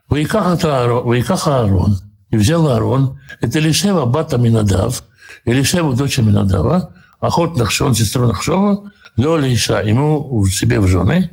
«Ваиках 0.08 0.64
Аарон, 0.64 2.00
и 2.30 2.38
взял 2.38 2.68
Аарон, 2.68 3.20
это 3.42 3.60
Лишева 3.60 4.06
бата 4.06 4.38
Минадав, 4.38 5.04
и 5.46 5.54
Лишева 5.54 5.96
дочь 5.96 6.18
Минадава, 6.18 6.94
охот 7.20 7.58
Нахшон, 7.58 7.94
сестру 7.96 8.28
Нахшова, 8.28 8.92
Лёля 9.18 9.54
Иша, 9.54 9.82
ему 9.82 10.42
в 10.42 10.50
себе 10.50 10.80
в 10.80 10.88
жены, 10.88 11.30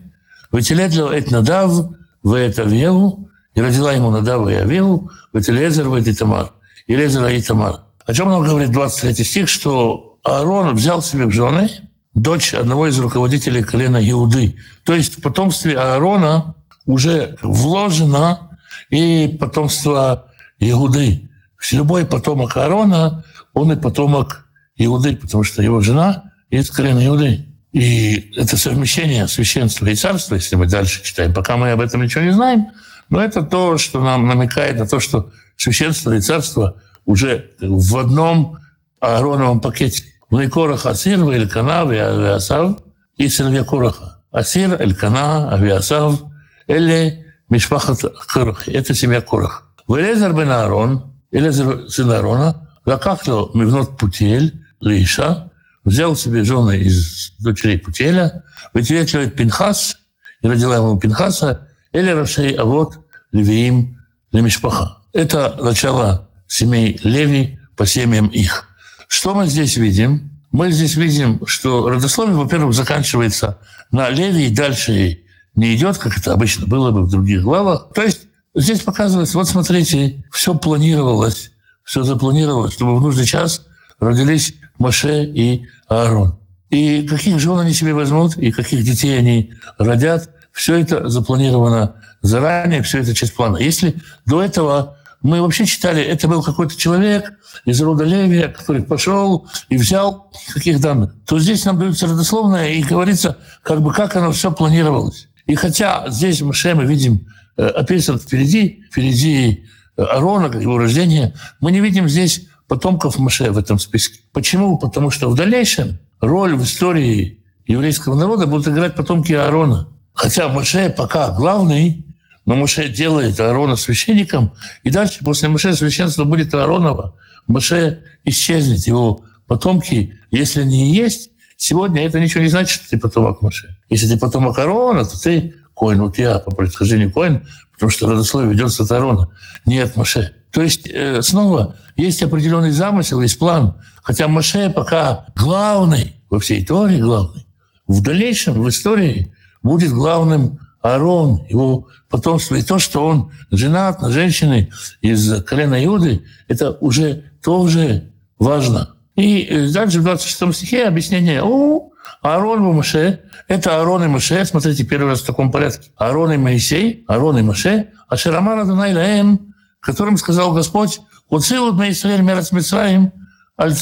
Вытеледло 0.51 1.13
эт 1.13 1.31
Надав, 1.31 1.91
в 2.23 2.33
это 2.33 2.63
Авеву, 2.63 3.29
и 3.55 3.61
родила 3.61 3.93
ему 3.93 4.11
Надава 4.11 4.49
и 4.49 4.55
Авеву, 4.55 5.11
в 5.33 5.37
это 5.37 6.19
Тамар, 6.19 6.53
и 6.87 6.97
Лезера 6.97 7.31
и 7.33 7.43
Тамар. 7.43 7.83
О 8.07 8.15
чем 8.15 8.31
нам 8.31 8.43
говорит 8.43 8.73
23 8.73 9.25
стих, 9.25 9.49
что 9.49 10.08
Аарон 10.29 10.75
взял 10.75 11.03
себе 11.03 11.27
в 11.27 11.33
жены 11.33 11.71
дочь 12.15 12.55
одного 12.55 12.87
из 12.87 12.99
руководителей 12.99 13.63
колена 13.63 13.99
Иуды. 14.11 14.57
То 14.85 14.95
есть 14.95 15.19
в 15.19 15.23
потомстве 15.23 15.79
Аарона 15.79 16.55
уже 16.87 17.37
вложено 17.43 18.59
и 18.91 19.37
потомство 19.41 20.27
Иуды. 20.59 21.31
Любой 21.73 22.07
потомок 22.07 22.57
Аарона, 22.57 23.25
он 23.53 23.73
и 23.73 23.77
потомок 23.77 24.47
Иуды, 24.77 25.17
потому 25.17 25.45
что 25.45 25.63
его 25.63 25.81
жена 25.81 26.33
из 26.51 26.71
колена 26.71 27.05
Иуды. 27.07 27.47
И 27.73 28.33
это 28.37 28.57
совмещение 28.57 29.29
священства 29.29 29.87
и 29.87 29.95
царства, 29.95 30.37
если 30.37 30.57
мы 30.57 30.67
дальше 30.67 31.03
читаем, 31.03 31.35
пока 31.35 31.57
мы 31.57 31.71
об 31.71 31.81
этом 31.81 32.03
ничего 32.03 32.25
не 32.25 32.33
знаем, 32.33 32.69
но 33.11 33.23
это 33.23 33.43
то, 33.43 33.77
что 33.77 34.01
нам 34.01 34.27
намекает 34.27 34.79
на 34.79 34.87
то, 34.87 35.01
что 35.01 35.31
священство 35.57 36.13
и 36.13 36.21
царство 36.21 36.81
уже 37.05 37.51
в 37.61 37.97
одном 37.97 38.59
Аароновом 39.01 39.61
пакете. 39.61 40.05
В 40.31 40.49
Корах 40.51 40.87
Асир, 40.87 41.21
Элькана, 41.21 41.83
Авиасав 41.83 42.79
и 43.17 43.29
сыновья 43.29 43.65
Кораха. 43.65 44.23
Асир, 44.31 44.81
Элькана, 44.81 45.53
Авиасав, 45.53 46.21
или 46.67 47.25
Мишпахат 47.49 48.01
Корах. 48.27 48.69
Это 48.69 48.95
семья 48.95 49.21
Корах. 49.21 49.71
Велезер 49.89 50.35
бен 50.35 50.51
Аарон, 50.51 51.15
Элезер 51.31 51.89
сын 51.89 52.11
Аарона, 52.11 52.69
Лакахло 52.85 53.51
Мивнот 53.55 53.97
Путель, 53.97 54.63
Лиша, 54.81 55.51
взял 55.85 56.15
себе 56.15 56.45
жены 56.45 56.79
из 56.79 57.33
дочерей 57.39 57.79
Путеля, 57.79 58.45
вытеречивает 58.75 59.35
Пинхас, 59.35 59.97
и 60.43 60.47
родила 60.49 60.77
ему 60.77 60.99
Пинхаса, 60.99 61.69
или 61.93 62.11
Рашей, 62.11 62.53
а 62.53 62.65
вот 62.65 62.99
Левиим 63.33 63.99
Лемишпаха. 64.33 64.99
Это 65.15 65.57
начало 65.61 66.29
семей 66.47 67.01
Леви 67.03 67.59
по 67.77 67.87
семьям 67.87 68.29
их. 68.29 68.68
Что 69.09 69.35
мы 69.35 69.47
здесь 69.47 69.77
видим? 69.77 70.31
Мы 70.53 70.71
здесь 70.71 70.95
видим, 70.97 71.45
что 71.47 71.89
родословие, 71.89 72.37
во-первых, 72.37 72.75
заканчивается 72.75 73.59
на 73.91 74.09
Леви 74.11 74.47
и 74.47 74.55
дальше 74.55 75.23
не 75.55 75.75
идет, 75.75 75.99
как 75.99 76.17
это 76.17 76.33
обычно 76.33 76.67
было 76.67 76.91
бы 76.91 77.03
в 77.03 77.11
других 77.11 77.43
главах. 77.43 77.89
То 77.95 78.03
есть 78.03 78.29
здесь 78.55 78.81
показывается, 78.81 79.37
вот 79.37 79.49
смотрите, 79.49 80.25
все 80.31 80.55
планировалось, 80.55 81.51
все 81.85 82.03
запланировалось, 82.05 82.75
чтобы 82.75 82.97
в 82.97 83.01
нужный 83.01 83.25
час 83.25 83.67
родились 83.99 84.55
Маше 84.79 85.25
и 85.25 85.67
Аарон. 85.89 86.39
И 86.71 87.07
каких 87.09 87.41
жен 87.41 87.59
они 87.59 87.73
себе 87.73 87.95
возьмут, 87.95 88.37
и 88.37 88.53
каких 88.53 88.85
детей 88.85 89.19
они 89.19 89.55
родят, 89.79 90.31
все 90.53 90.77
это 90.77 91.09
запланировано 91.09 91.95
заранее, 92.21 92.83
все 92.83 92.99
это 92.99 93.15
часть 93.15 93.35
плана. 93.35 93.57
Если 93.57 93.97
до 94.27 94.43
этого 94.43 94.98
мы 95.23 95.43
вообще 95.43 95.67
читали, 95.67 96.03
это 96.03 96.29
был 96.29 96.43
какой-то 96.43 96.77
человек 96.77 97.33
из 97.65 97.81
рода 97.81 98.05
Левия, 98.05 98.49
который 98.49 98.83
пошел 98.83 99.49
и 99.69 99.77
взял 99.77 100.33
каких 100.53 100.81
данных, 100.81 101.15
то 101.27 101.39
здесь 101.39 101.65
нам 101.65 101.79
дается 101.79 102.07
родословное 102.07 102.71
и 102.71 102.83
говорится, 102.83 103.39
как 103.63 103.83
бы 103.83 103.93
как 103.93 104.15
оно 104.17 104.31
все 104.33 104.53
планировалось. 104.53 105.29
И 105.47 105.55
хотя 105.55 106.05
здесь 106.09 106.41
Маше 106.43 106.75
мы 106.75 106.85
видим 106.85 107.27
э, 107.57 107.67
описан 107.67 108.19
впереди, 108.19 108.85
впереди 108.91 109.65
э, 109.97 110.03
Арона, 110.03 110.55
его 110.57 110.79
рождение, 110.79 111.35
мы 111.61 111.73
не 111.73 111.81
видим 111.81 112.09
здесь 112.09 112.47
потомков 112.69 113.19
Маше 113.19 113.51
в 113.51 113.59
этом 113.59 113.79
списке. 113.79 114.21
Почему? 114.33 114.79
Потому 114.79 115.11
что 115.11 115.29
в 115.31 115.35
дальнейшем 115.35 115.99
роль 116.21 116.55
в 116.55 116.63
истории 116.63 117.43
еврейского 117.67 118.15
народа 118.15 118.47
будут 118.47 118.69
играть 118.69 118.95
потомки 118.95 119.33
Аарона. 119.33 119.89
Хотя 120.13 120.49
Маше 120.49 120.91
пока 120.97 121.31
главный, 121.31 122.05
но 122.49 122.57
Маше 122.57 122.89
делает 122.89 123.39
Аарона 123.41 123.77
священником, 123.77 124.55
и 124.83 124.89
дальше 124.89 125.19
после 125.23 125.51
Маше 125.51 125.75
священство 125.75 126.25
будет 126.25 126.55
Ааронова. 126.55 127.15
Маше 127.47 128.05
исчезнет, 128.25 128.87
его 128.87 129.21
потомки, 129.47 130.19
если 130.31 130.63
они 130.63 130.95
есть, 130.95 131.31
сегодня 131.59 132.07
это 132.07 132.19
ничего 132.19 132.43
не 132.43 132.49
значит, 132.49 132.71
что 132.71 132.89
ты 132.89 132.99
потомок 132.99 133.43
Маше. 133.43 133.77
Если 133.91 134.09
ты 134.09 134.19
потомок 134.19 134.59
Аарона, 134.59 135.05
то 135.05 135.21
ты 135.21 135.57
коин, 135.75 136.01
вот 136.01 136.17
я 136.17 136.39
по 136.39 136.51
происхождению 136.51 137.13
коин, 137.13 137.47
потому 137.75 137.91
что 137.91 138.09
родословие 138.09 138.55
ведется 138.55 138.85
от 138.85 138.93
Аарона, 138.93 139.29
не 139.67 139.81
от 139.81 139.95
Маше. 139.97 140.33
То 140.51 140.63
есть 140.63 140.89
э, 140.89 141.21
снова 141.21 141.77
есть 141.97 142.23
определенный 142.23 142.71
замысел, 142.71 143.21
есть 143.21 143.39
план. 143.39 143.75
Хотя 144.03 144.27
Маше 144.27 144.71
пока 144.71 145.27
главный 145.37 146.17
во 146.31 146.41
всей 146.41 146.65
Торе, 146.65 146.97
главный. 146.97 147.47
В 147.87 148.01
дальнейшем, 148.01 148.55
в 148.55 148.67
истории 148.71 149.35
будет 149.63 149.93
главным 149.93 150.61
Аарон, 150.81 151.45
его 151.49 151.89
потомство. 152.09 152.55
И 152.55 152.63
то, 152.63 152.79
что 152.79 153.07
он 153.07 153.33
женат 153.51 154.01
на 154.01 154.11
женщине 154.11 154.71
из 155.01 155.43
колена 155.45 155.85
Иуды, 155.85 156.25
это 156.47 156.73
уже 156.81 157.25
тоже 157.43 158.13
важно. 158.39 158.95
И 159.17 159.43
э, 159.43 159.71
дальше 159.71 160.01
в 160.01 160.05
26 160.05 160.55
стихе 160.55 160.87
объяснение 160.87 161.43
«О, 161.43 161.91
Аарон 162.23 162.71
и 162.71 162.73
Моше– 162.73 163.21
это 163.49 163.77
Аарон 163.77 164.05
и 164.05 164.07
Моше». 164.07 164.45
Смотрите, 164.45 164.85
первый 164.85 165.11
раз 165.11 165.23
в 165.23 165.27
таком 165.27 165.51
порядке. 165.51 165.91
Аарон 165.97 166.33
и 166.33 166.37
Моисей, 166.37 167.05
Аарон 167.09 167.39
и 167.39 167.43
Моше. 167.43 167.89
А 168.09 168.17
Шарамара 168.17 168.65
Дунай 168.65 168.95
Лаэм, 168.95 169.55
которым 169.81 170.17
сказал 170.17 170.53
Господь 170.53 171.01
«Уцилут 171.29 171.81
Израиль 171.81 172.23
мерец 172.23 172.53
Мицраим 172.53 173.13
аль 173.61 173.75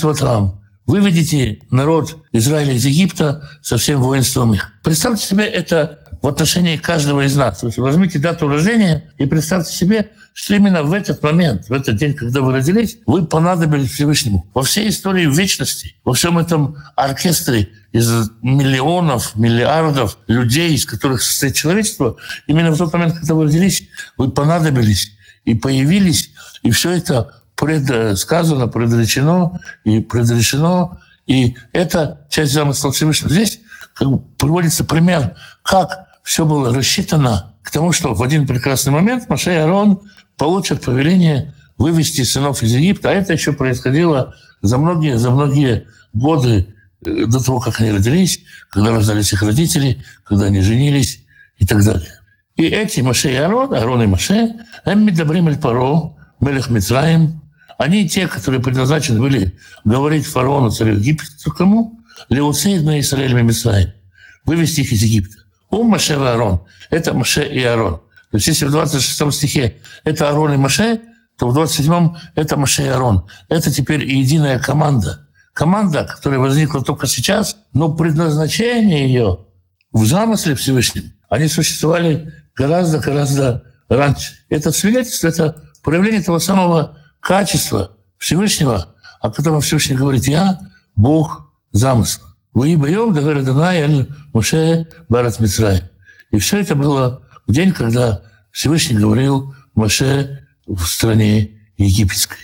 Выведите 0.86 1.60
народ 1.70 2.16
Израиля 2.30 2.72
из 2.72 2.84
Египта 2.86 3.48
со 3.60 3.76
всем 3.76 4.00
воинством 4.00 4.54
их. 4.54 4.72
Представьте 4.84 5.26
себе 5.26 5.44
это 5.44 6.05
в 6.22 6.26
отношении 6.26 6.76
каждого 6.76 7.24
из 7.26 7.36
нас. 7.36 7.58
То 7.58 7.66
есть 7.66 7.78
возьмите 7.78 8.18
дату 8.18 8.48
рождения 8.48 9.12
и 9.18 9.26
представьте 9.26 9.72
себе, 9.72 10.10
что 10.32 10.54
именно 10.54 10.82
в 10.82 10.92
этот 10.92 11.22
момент, 11.22 11.68
в 11.68 11.72
этот 11.72 11.96
день, 11.96 12.14
когда 12.14 12.42
вы 12.42 12.52
родились, 12.52 12.98
вы 13.06 13.26
понадобились 13.26 13.90
Всевышнему. 13.90 14.46
Во 14.52 14.62
всей 14.62 14.90
истории 14.90 15.26
вечности, 15.26 15.96
во 16.04 16.12
всем 16.12 16.38
этом 16.38 16.76
оркестре 16.94 17.70
из 17.92 18.30
миллионов, 18.42 19.34
миллиардов 19.34 20.18
людей, 20.26 20.74
из 20.74 20.84
которых 20.84 21.22
состоит 21.22 21.54
человечество, 21.54 22.16
именно 22.46 22.70
в 22.70 22.78
тот 22.78 22.92
момент, 22.92 23.14
когда 23.14 23.34
вы 23.34 23.44
родились, 23.44 23.88
вы 24.18 24.30
понадобились 24.30 25.12
и 25.44 25.54
появились, 25.54 26.32
и 26.62 26.70
все 26.70 26.90
это 26.90 27.42
предсказано, 27.56 28.68
предречено 28.68 29.60
и 29.84 30.00
предрешено. 30.00 30.98
И 31.26 31.56
это 31.72 32.26
часть 32.28 32.52
замысла 32.52 32.92
Всевышнего. 32.92 33.32
Здесь 33.32 33.60
как 33.94 34.08
бы 34.08 34.18
приводится 34.18 34.84
пример, 34.84 35.34
как 35.62 36.05
все 36.26 36.44
было 36.44 36.74
рассчитано 36.74 37.54
к 37.62 37.70
тому, 37.70 37.92
что 37.92 38.12
в 38.12 38.20
один 38.20 38.48
прекрасный 38.48 38.92
момент 38.92 39.28
Маша 39.28 39.52
и 39.52 39.56
Арон 39.58 40.00
получат 40.36 40.82
повеление 40.82 41.54
вывести 41.78 42.22
сынов 42.22 42.64
из 42.64 42.74
Египта. 42.74 43.10
А 43.10 43.12
это 43.12 43.32
еще 43.32 43.52
происходило 43.52 44.34
за 44.60 44.76
многие, 44.76 45.18
за 45.18 45.30
многие 45.30 45.86
годы 46.12 46.74
э, 47.06 47.26
до 47.26 47.42
того, 47.42 47.60
как 47.60 47.80
они 47.80 47.92
родились, 47.92 48.40
когда 48.70 48.90
рождались 48.90 49.32
их 49.32 49.42
родители, 49.44 50.02
когда 50.24 50.46
они 50.46 50.62
женились 50.62 51.24
и 51.58 51.64
так 51.64 51.84
далее. 51.84 52.18
И 52.56 52.64
эти 52.64 53.02
Маше 53.02 53.30
и 53.30 53.36
Арон, 53.36 53.72
Арон 53.72 54.02
и 54.02 54.06
Маше, 54.06 54.56
Эмми 54.84 55.12
Добрим 55.12 55.56
Паро, 55.60 56.16
Мелех 56.40 56.70
Мицраим, 56.70 57.40
они 57.78 58.08
те, 58.08 58.26
которые 58.26 58.60
предназначены 58.60 59.20
были 59.20 59.56
говорить 59.84 60.26
фараону, 60.26 60.70
царю 60.70 60.96
египетскому, 60.96 62.00
Леуцейд 62.30 62.82
на 62.82 62.98
Израиль 62.98 63.40
Мицраим, 63.42 63.92
вывести 64.44 64.80
их 64.80 64.92
из 64.92 65.04
Египта. 65.04 65.45
Ум 65.70 65.88
Маше 65.88 66.14
и 66.14 66.16
Аарон. 66.16 66.60
Это 66.90 67.14
Маше 67.14 67.44
и 67.44 67.62
Аарон. 67.62 68.00
То 68.30 68.36
есть 68.36 68.46
если 68.48 68.66
в 68.66 68.70
26 68.70 69.32
стихе 69.32 69.76
это 70.04 70.28
Аарон 70.28 70.52
и 70.54 70.56
Маше, 70.56 71.00
то 71.38 71.48
в 71.48 71.58
27-м 71.58 72.16
это 72.34 72.56
Маше 72.56 72.84
и 72.84 72.88
Аарон. 72.88 73.28
Это 73.48 73.70
теперь 73.70 74.04
единая 74.04 74.58
команда. 74.58 75.28
Команда, 75.52 76.04
которая 76.04 76.38
возникла 76.38 76.82
только 76.82 77.06
сейчас, 77.06 77.56
но 77.72 77.94
предназначение 77.94 79.06
ее 79.06 79.46
в 79.92 80.04
замысле 80.04 80.54
Всевышнем, 80.54 81.12
они 81.28 81.48
существовали 81.48 82.32
гораздо-гораздо 82.54 83.64
раньше. 83.88 84.34
Это 84.48 84.70
свидетельство, 84.72 85.28
это 85.28 85.62
проявление 85.82 86.22
того 86.22 86.38
самого 86.38 86.98
качества 87.20 87.96
Всевышнего, 88.18 88.94
о 89.20 89.30
котором 89.30 89.60
Всевышний 89.60 89.96
говорит, 89.96 90.26
я 90.26 90.58
Бог 90.94 91.52
замысла. 91.72 92.35
Вы 92.56 92.74
боем 92.78 93.12
говорит 93.12 94.08
Муше 94.32 94.88
Барат 95.10 95.40
Мицрай. 95.40 95.82
И 96.30 96.38
все 96.38 96.58
это 96.58 96.74
было 96.74 97.20
в 97.46 97.52
день, 97.52 97.70
когда 97.70 98.22
Всевышний 98.50 98.96
говорил 98.96 99.54
Маше 99.74 100.48
в 100.66 100.82
стране 100.86 101.50
египетской. 101.76 102.38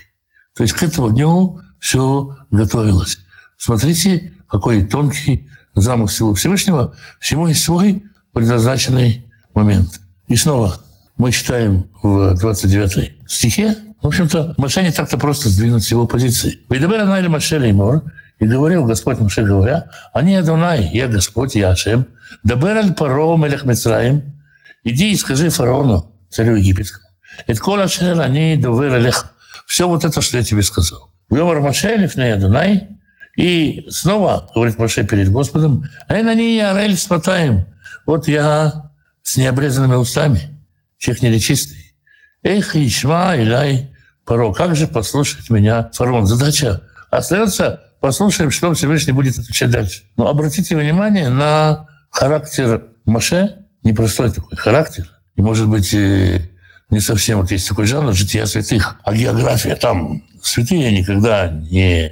То 0.55 0.65
есть 0.65 0.75
к 0.75 0.83
этому 0.83 1.13
дню 1.13 1.63
все 1.79 2.37
готовилось. 2.51 3.21
Смотрите, 3.57 4.35
какой 4.51 4.85
тонкий 4.85 5.49
замысел 5.75 6.35
Всевышнего. 6.35 6.95
Всему 7.19 7.47
есть 7.47 7.65
свой 7.65 8.05
предназначенный 8.35 9.25
момент. 9.55 9.99
И 10.29 10.37
снова 10.37 10.79
мы 11.17 11.33
читаем 11.33 11.89
в 12.03 12.35
29 12.35 13.15
стихе, 13.27 13.79
в 14.03 14.09
общем-то, 14.09 14.57
Маше 14.59 14.83
не 14.83 14.91
так-то 14.91 15.17
просто 15.17 15.49
сдвинуть 15.49 15.85
с 15.85 15.91
его 15.91 16.07
позиции. 16.07 16.59
«Видабер 16.69 17.01
Анайли 17.01 17.29
Маше 17.29 17.59
Леймор, 17.59 18.03
и 18.43 18.47
говорил 18.47 18.85
Господь 18.85 19.21
Муше, 19.21 19.45
говоря, 19.45 19.89
«Они 20.13 20.35
Адонай, 20.35 20.91
я 20.93 21.07
Господь, 21.07 21.55
я 21.55 21.71
Ашем, 21.71 22.09
дабер 22.43 22.77
аль 22.77 22.93
паро 22.93 23.37
мелех 23.37 23.65
Мицраим, 23.65 24.35
иди 24.83 25.13
и 25.13 25.17
скажи 25.17 25.49
фараону, 25.49 26.13
царю 26.29 26.57
египетскому, 26.57 27.07
это 27.47 27.61
кола 27.61 27.87
шер 27.87 28.21
они 28.21 28.57
довер 28.57 28.95
алех». 28.95 29.33
Все 29.67 29.87
вот 29.87 30.05
это, 30.05 30.21
что 30.21 30.39
я 30.39 30.43
тебе 30.43 30.63
сказал. 30.63 31.13
Вьомар 31.31 31.61
Маше 31.61 31.95
лифней 31.95 32.35
Адонай, 32.35 32.89
и 33.37 33.87
снова 33.89 34.51
говорит 34.53 34.77
Маше 34.77 35.05
перед 35.05 35.31
Господом, 35.31 35.85
«Эй, 36.09 36.25
на 36.25 36.35
ней 36.35 36.57
я 36.57 36.97
спатаем». 36.97 37.65
Вот 38.07 38.27
я 38.27 38.91
с 39.23 39.37
необрезанными 39.37 39.95
устами, 39.95 40.59
человек 40.99 41.23
нечистый. 41.23 41.95
Эх, 42.43 42.75
Ишма, 42.75 43.37
Илай, 43.37 43.95
Паро, 44.25 44.53
как 44.53 44.75
же 44.75 44.89
послушать 44.89 45.49
меня, 45.49 45.91
фараон? 45.95 46.27
Задача 46.27 46.83
остается 47.09 47.92
Послушаем, 48.03 48.51
что 48.51 48.75
Всевышний 48.75 49.13
будет 49.13 49.39
отвечать 49.39 49.71
дальше. 49.71 50.03
Но 50.17 50.27
обратите 50.27 50.77
внимание 50.77 51.29
на 51.29 51.87
характер 52.11 52.89
Маше, 53.05 53.59
непростой 53.85 54.33
такой 54.33 54.59
характер. 54.59 55.09
И, 55.37 55.41
может 55.41 55.69
быть, 55.69 55.93
не 55.93 56.99
совсем 56.99 57.41
вот 57.41 57.53
есть 57.53 57.69
такой 57.69 57.87
жанр 57.87 58.13
жития 58.13 58.45
святых, 58.47 58.97
а 59.05 59.15
география 59.15 59.77
там 59.77 60.25
святые 60.43 60.91
никогда 60.91 61.49
не 61.49 62.11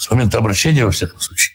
с 0.00 0.10
момента 0.10 0.38
обращения, 0.38 0.84
во 0.84 0.90
всяком 0.90 1.20
случае, 1.20 1.54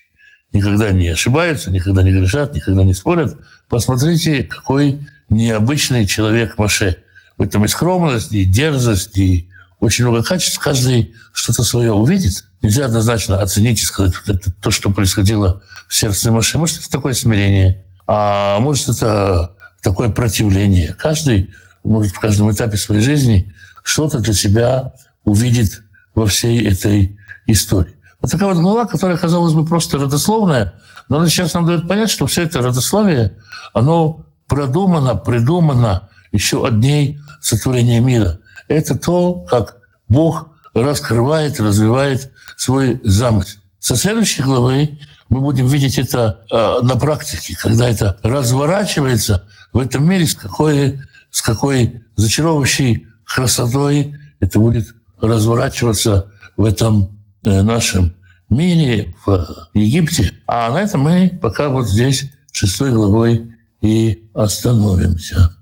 никогда 0.54 0.92
не 0.92 1.10
ошибаются, 1.10 1.70
никогда 1.70 2.04
не 2.04 2.12
грешат, 2.12 2.56
никогда 2.56 2.86
не 2.86 2.94
спорят. 2.94 3.36
Посмотрите, 3.68 4.44
какой 4.44 5.06
необычный 5.28 6.08
человек 6.08 6.58
Маше. 6.58 7.04
В 7.38 7.42
этом 7.42 7.66
и 7.66 7.68
скромность, 7.68 8.32
и 8.32 8.46
дерзость, 8.46 9.18
и 9.18 9.50
очень 9.82 10.06
много 10.06 10.24
качеств. 10.24 10.58
Каждый 10.60 11.14
что-то 11.34 11.64
свое 11.64 11.92
увидит– 11.92 12.46
Нельзя 12.64 12.86
однозначно 12.86 13.42
оценить 13.42 13.82
и 13.82 13.86
сказать, 13.86 14.14
вот 14.16 14.36
это 14.38 14.50
то, 14.50 14.72
что 14.72 14.90
происходило 14.90 15.62
в 15.90 15.94
сердце 15.94 16.32
Маши. 16.32 16.58
Может, 16.58 16.80
это 16.80 16.90
такое 16.90 17.14
смирение, 17.14 17.84
а 18.08 18.58
может, 18.60 18.88
это 18.88 19.52
такое 19.82 20.10
противление. 20.10 20.96
Каждый 20.98 21.52
может 21.84 22.14
в 22.14 22.20
каждом 22.22 22.50
этапе 22.52 22.78
своей 22.78 23.02
жизни 23.02 23.54
что-то 23.84 24.20
для 24.20 24.34
себя 24.34 24.94
увидит 25.26 25.84
во 26.16 26.26
всей 26.26 26.66
этой 26.66 27.20
истории. 27.48 27.98
Вот 28.22 28.32
такая 28.32 28.54
вот 28.54 28.62
глава, 28.62 28.86
которая, 28.86 29.18
казалось 29.18 29.54
бы, 29.54 29.66
просто 29.66 29.98
родословная, 29.98 30.76
но 31.10 31.18
она 31.18 31.28
сейчас 31.28 31.54
нам 31.54 31.66
дает 31.66 31.86
понять, 31.86 32.10
что 32.10 32.28
все 32.28 32.44
это 32.44 32.62
родословие, 32.62 33.38
оно 33.74 34.26
продумано, 34.48 35.16
придумано 35.16 36.08
еще 36.32 36.66
от 36.66 36.80
дней 36.80 37.20
сотворения 37.42 38.00
мира. 38.00 38.40
Это 38.70 38.98
то, 38.98 39.34
как 39.50 39.76
Бог 40.08 40.48
раскрывает, 40.74 41.60
развивает 41.60 42.32
свой 42.58 43.00
замысел. 43.04 43.60
Со 43.80 43.96
следующей 43.96 44.44
главы 44.44 45.00
мы 45.30 45.42
будем 45.42 45.68
видеть 45.68 45.98
это 45.98 46.46
э, 46.52 46.86
на 46.86 46.96
практике, 46.96 47.58
когда 47.60 47.90
это 47.90 48.18
разворачивается 48.24 49.48
в 49.74 49.80
этом 49.80 50.08
мире, 50.08 50.26
с 50.26 50.36
какой, 50.36 51.02
с 51.32 51.42
какой 51.42 52.04
зачаровывающей 52.16 53.08
красотой 53.26 54.16
это 54.40 54.60
будет 54.60 54.94
разворачиваться 55.20 56.32
в 56.56 56.66
этом 56.66 57.20
э, 57.44 57.62
нашем 57.62 58.16
мире, 58.50 59.16
в 59.26 59.70
Египте. 59.74 60.32
А 60.48 60.72
на 60.72 60.82
этом 60.82 61.02
мы 61.02 61.38
пока 61.42 61.70
вот 61.70 61.88
здесь 61.88 62.32
шестой 62.52 62.92
главой 62.92 63.54
и 63.82 64.30
остановимся. 64.34 65.56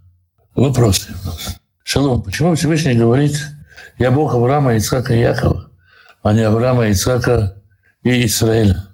Вопросы 0.53 1.09
у 1.23 1.27
нас. 1.27 1.55
Шалом, 1.83 2.21
почему 2.21 2.55
Всевышний 2.55 2.93
говорит, 2.93 3.35
я 3.97 4.11
Бог 4.11 4.33
Авраама, 4.33 4.75
Ицхака 4.75 5.13
и 5.15 5.21
Якова? 5.21 5.70
А 6.23 6.33
не 6.33 6.41
Авраама, 6.41 6.87
Ицхака 6.87 7.61
и 8.03 8.25
Израиля. 8.25 8.87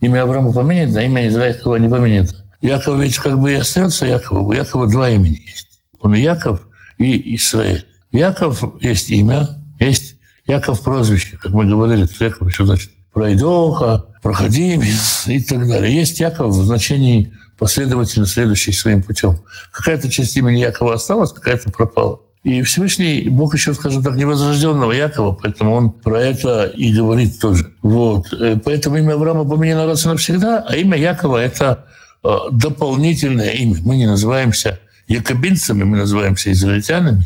Имя 0.00 0.22
Авраама 0.22 0.52
поменяет, 0.52 0.96
а 0.96 1.02
имя 1.02 1.26
Израилькова 1.28 1.76
не 1.76 1.88
поменяет. 1.88 2.34
Яков 2.60 3.00
ведь 3.00 3.18
как 3.18 3.38
бы 3.38 3.52
и 3.52 3.56
остается 3.56 4.06
Яковом. 4.06 4.46
У 4.46 4.52
Якова 4.52 4.88
два 4.88 5.10
имени 5.10 5.40
есть. 5.46 5.80
Он 6.00 6.14
и 6.14 6.20
Яков, 6.20 6.66
и 6.98 7.36
Израиль. 7.36 7.86
Яков 8.10 8.64
есть 8.80 9.10
имя, 9.10 9.48
есть 9.78 10.16
Яков 10.46 10.82
прозвище, 10.82 11.36
как 11.36 11.52
мы 11.52 11.66
говорили, 11.66 12.08
Яков 12.20 12.48
еще 12.48 12.64
значит 12.64 12.90
пройдоха, 13.12 14.06
проходимец 14.22 15.26
и 15.26 15.40
так 15.42 15.66
далее. 15.66 15.94
Есть 15.94 16.20
Яков 16.20 16.54
в 16.54 16.64
значении 16.64 17.32
последовательно 17.58 18.26
следующий 18.26 18.72
своим 18.72 19.02
путем. 19.02 19.40
Какая-то 19.72 20.10
часть 20.10 20.36
имени 20.36 20.60
Якова 20.60 20.94
осталась, 20.94 21.32
какая-то 21.32 21.70
пропала. 21.70 22.20
И 22.48 22.62
Всевышний 22.62 23.28
Бог 23.28 23.52
еще, 23.52 23.74
скажем 23.74 24.02
так, 24.02 24.16
невозрожденного 24.16 24.92
Якова, 24.92 25.32
поэтому 25.32 25.74
он 25.74 25.90
про 25.90 26.18
это 26.18 26.64
и 26.64 26.94
говорит 26.94 27.38
тоже. 27.38 27.74
Вот. 27.82 28.32
Э, 28.32 28.56
поэтому 28.64 28.96
имя 28.96 29.14
Авраама 29.14 29.44
поменяно 29.44 29.84
раз 29.84 30.06
и 30.06 30.08
навсегда, 30.08 30.64
а 30.66 30.74
имя 30.74 30.96
Якова– 30.96 31.36
это 31.42 31.84
э, 32.24 32.34
дополнительное 32.50 33.50
имя. 33.50 33.76
Мы 33.84 33.98
не 33.98 34.06
называемся 34.06 34.80
якобинцами, 35.08 35.82
мы 35.84 35.98
называемся 35.98 36.50
израильтянами. 36.50 37.24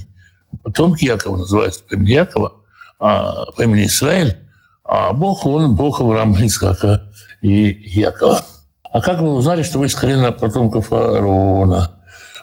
Потомки 0.65 1.05
Якова 1.05 1.37
называются 1.37 1.85
по 1.89 1.95
имени 1.95 2.11
Якова, 2.11 2.55
а 2.99 3.45
по 3.53 3.63
имени 3.63 3.87
Израиль. 3.87 4.39
А 4.83 5.13
Бог, 5.13 5.47
он 5.47 5.77
Бог 5.77 6.01
Авраама, 6.01 6.45
Исхака 6.45 7.13
и 7.43 7.81
Якова. 7.95 8.45
А 8.93 9.01
как 9.01 9.21
вы 9.21 9.33
узнали, 9.35 9.63
что 9.63 9.79
вы 9.79 9.87
из 9.87 9.95
колена 9.95 10.33
потомков 10.33 10.93
Аарона? 10.93 11.93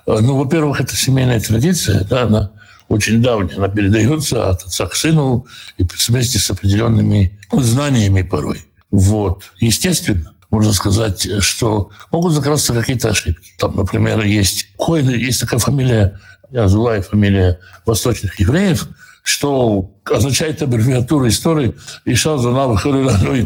Э, 0.06 0.20
ну, 0.22 0.38
во-первых, 0.38 0.80
это 0.80 0.96
семейная 0.96 1.42
традиция, 1.42 2.06
да, 2.06 2.22
она 2.22 2.52
очень 2.90 3.22
давняя, 3.22 3.58
она 3.58 3.70
передается 3.70 4.50
от 4.50 4.64
отца 4.64 4.88
к 4.88 4.96
сыну 4.96 5.46
и 5.78 5.86
вместе 6.08 6.40
с 6.40 6.52
определенными 6.52 7.40
знаниями 7.52 8.24
порой. 8.24 8.66
Вот. 8.92 9.44
Естественно, 9.60 10.34
можно 10.50 10.74
сказать, 10.74 11.28
что 11.42 11.92
могут 12.12 12.34
закрасться 12.34 12.74
какие-то 12.74 13.10
ошибки. 13.10 13.52
Там, 13.58 13.76
например, 13.76 14.24
есть 14.24 14.68
Коин, 14.78 15.10
есть 15.10 15.40
такая 15.40 15.60
фамилия, 15.60 16.20
Азулай, 16.54 17.02
фамилия 17.02 17.60
восточных 17.86 18.40
евреев, 18.40 18.88
что 19.22 19.92
означает 20.06 20.64
аббревиатура 20.64 21.30
истории 21.30 21.76
«Иша 22.06 22.40
занава 22.40 22.80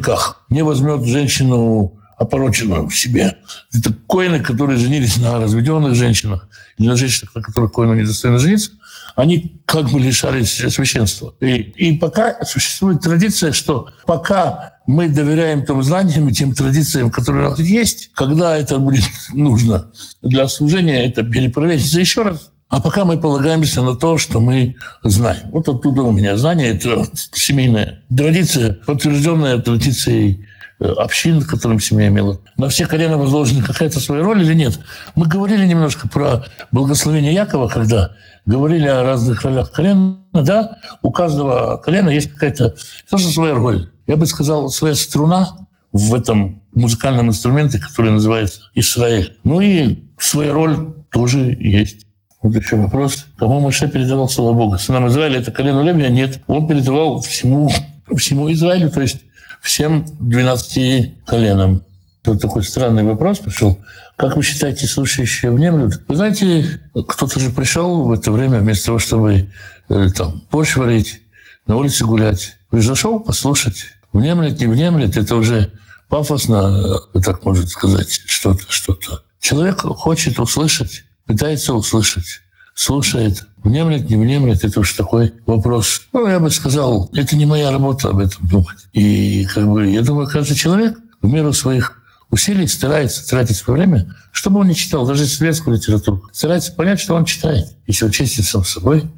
ках». 0.01 0.45
Не 0.49 0.63
возьмет 0.63 1.05
женщину 1.05 1.99
опороченную 2.17 2.87
в 2.87 2.95
себе. 2.95 3.37
Это 3.73 3.93
коины, 4.07 4.39
которые 4.39 4.77
женились 4.77 5.17
на 5.17 5.39
разведенных 5.39 5.95
женщинах 5.95 6.47
или 6.77 6.87
на 6.87 6.95
женщинах, 6.95 7.35
на 7.35 7.41
которых 7.41 7.73
коину 7.73 7.95
недостойно 7.95 8.39
жениться, 8.39 8.71
они 9.15 9.61
как 9.65 9.89
бы 9.89 9.99
лишались 9.99 10.57
священства. 10.73 11.33
И, 11.39 11.55
и 11.55 11.97
пока 11.97 12.43
существует 12.45 13.01
традиция, 13.01 13.51
что 13.51 13.89
пока 14.05 14.73
мы 14.85 15.07
доверяем 15.09 15.65
тем 15.65 15.81
знаниям 15.83 16.27
и 16.29 16.33
тем 16.33 16.53
традициям, 16.53 17.11
которые 17.11 17.47
у 17.47 17.49
нас 17.51 17.59
есть, 17.59 18.11
когда 18.13 18.57
это 18.57 18.79
будет 18.79 19.03
нужно 19.33 19.91
для 20.21 20.47
служения, 20.47 21.05
это 21.05 21.23
перепроверится 21.23 21.99
еще 21.99 22.23
раз. 22.23 22.49
А 22.69 22.81
пока 22.81 23.05
мы 23.05 23.19
полагаемся 23.19 23.83
на 23.83 23.95
то, 23.95 24.17
что 24.17 24.39
мы 24.39 24.75
знаем. 25.03 25.51
Вот 25.51 25.69
оттуда 25.69 26.01
у 26.01 26.11
меня 26.11 26.35
знание, 26.37 26.69
это 26.69 27.05
семейная 27.33 28.03
традиция, 28.09 28.79
подтвержденная 28.85 29.59
традицией 29.59 30.47
Э, 30.83 30.87
общин, 30.97 31.41
которым 31.43 31.79
семья 31.79 32.07
имела. 32.07 32.41
На 32.57 32.67
все 32.67 32.85
колена 32.85 33.17
возложена 33.17 33.63
какая-то 33.63 34.01
своя 34.01 34.21
роль 34.21 34.41
или 34.41 34.53
нет? 34.53 34.79
Мы 35.15 35.27
говорили 35.27 35.65
немножко 35.65 36.09
про 36.09 36.45
благословение 36.71 37.33
Якова, 37.33 37.69
когда 37.69 38.11
говорили 38.45 38.87
о 38.87 39.03
разных 39.03 39.43
ролях 39.43 39.71
колена. 39.71 40.17
Да, 40.33 40.77
у 41.01 41.11
каждого 41.11 41.77
колена 41.77 42.09
есть 42.09 42.31
какая-то 42.31 42.75
тоже 43.09 43.27
своя 43.29 43.53
роль. 43.53 43.91
Я 44.07 44.17
бы 44.17 44.25
сказал, 44.25 44.69
своя 44.69 44.95
струна 44.95 45.67
в 45.91 46.13
этом 46.13 46.61
музыкальном 46.73 47.29
инструменте, 47.29 47.79
который 47.79 48.11
называется 48.11 48.61
Израиль. 48.73 49.37
Ну 49.43 49.61
и 49.61 50.03
своя 50.17 50.53
роль 50.53 50.93
тоже 51.11 51.55
есть. 51.59 52.05
Вот 52.41 52.55
еще 52.55 52.75
вопрос. 52.75 53.27
Кому 53.37 53.61
Моше 53.61 53.87
передавал 53.87 54.27
Слово 54.27 54.53
Бога? 54.53 54.77
Сынам 54.77 55.07
Израиля 55.07 55.39
это 55.39 55.51
колено 55.51 55.81
Левия? 55.81 56.09
Нет. 56.09 56.41
Он 56.47 56.67
передавал 56.67 57.21
всему, 57.21 57.71
всему 58.17 58.51
Израилю. 58.51 58.89
То 58.89 59.01
есть 59.01 59.21
всем 59.61 60.05
12 60.19 61.25
коленам. 61.25 61.83
Вот 62.25 62.41
такой 62.41 62.63
странный 62.63 63.03
вопрос 63.03 63.39
пришел. 63.39 63.79
Как 64.15 64.37
вы 64.37 64.43
считаете, 64.43 64.87
слушающие 64.87 65.51
внемлют? 65.51 66.01
Вы 66.07 66.15
знаете, 66.15 66.81
кто-то 67.07 67.39
же 67.39 67.49
пришел 67.49 68.03
в 68.03 68.11
это 68.11 68.31
время 68.31 68.59
вместо 68.59 68.87
того, 68.87 68.99
чтобы 68.99 69.49
э, 69.89 70.09
там 70.15 70.43
борщ 70.49 70.77
варить, 70.77 71.21
на 71.67 71.75
улице 71.75 72.05
гулять. 72.05 72.57
Пришел 72.69 73.19
послушать. 73.19 73.85
Внемлет, 74.13 74.59
не 74.59 74.67
внемлет, 74.67 75.17
это 75.17 75.35
уже 75.35 75.71
пафосно, 76.07 76.99
э, 77.13 77.19
так 77.19 77.43
может 77.43 77.69
сказать, 77.69 78.21
что-то, 78.25 78.63
что-то. 78.69 79.23
Человек 79.39 79.79
хочет 79.81 80.39
услышать, 80.39 81.03
пытается 81.25 81.73
услышать 81.73 82.43
слушает, 82.75 83.45
внемлет, 83.63 84.09
не 84.09 84.15
внемлет, 84.15 84.63
это 84.63 84.79
уж 84.79 84.93
такой 84.93 85.33
вопрос. 85.45 86.01
Ну, 86.11 86.27
я 86.27 86.39
бы 86.39 86.49
сказал, 86.49 87.09
это 87.13 87.35
не 87.35 87.45
моя 87.45 87.71
работа 87.71 88.09
об 88.09 88.19
этом 88.19 88.47
думать. 88.47 88.87
И 88.93 89.45
как 89.53 89.67
бы, 89.67 89.87
я 89.87 90.01
думаю, 90.01 90.27
каждый 90.27 90.55
человек 90.55 90.97
в 91.21 91.27
меру 91.27 91.53
своих 91.53 92.02
усилий 92.33 92.67
старается 92.67 93.27
тратить 93.27 93.55
свое 93.55 93.79
время, 93.79 94.15
чтобы 94.31 94.59
он 94.59 94.67
не 94.67 94.75
читал, 94.75 95.05
даже 95.05 95.25
советскую 95.25 95.77
литературу. 95.77 96.23
Старается 96.33 96.73
понять, 96.73 96.99
что 96.99 97.15
он 97.15 97.25
читает, 97.25 97.67
если 97.87 98.05
он 98.05 98.11
честен 98.11 98.43
сам 98.43 98.65
собой, 98.65 99.09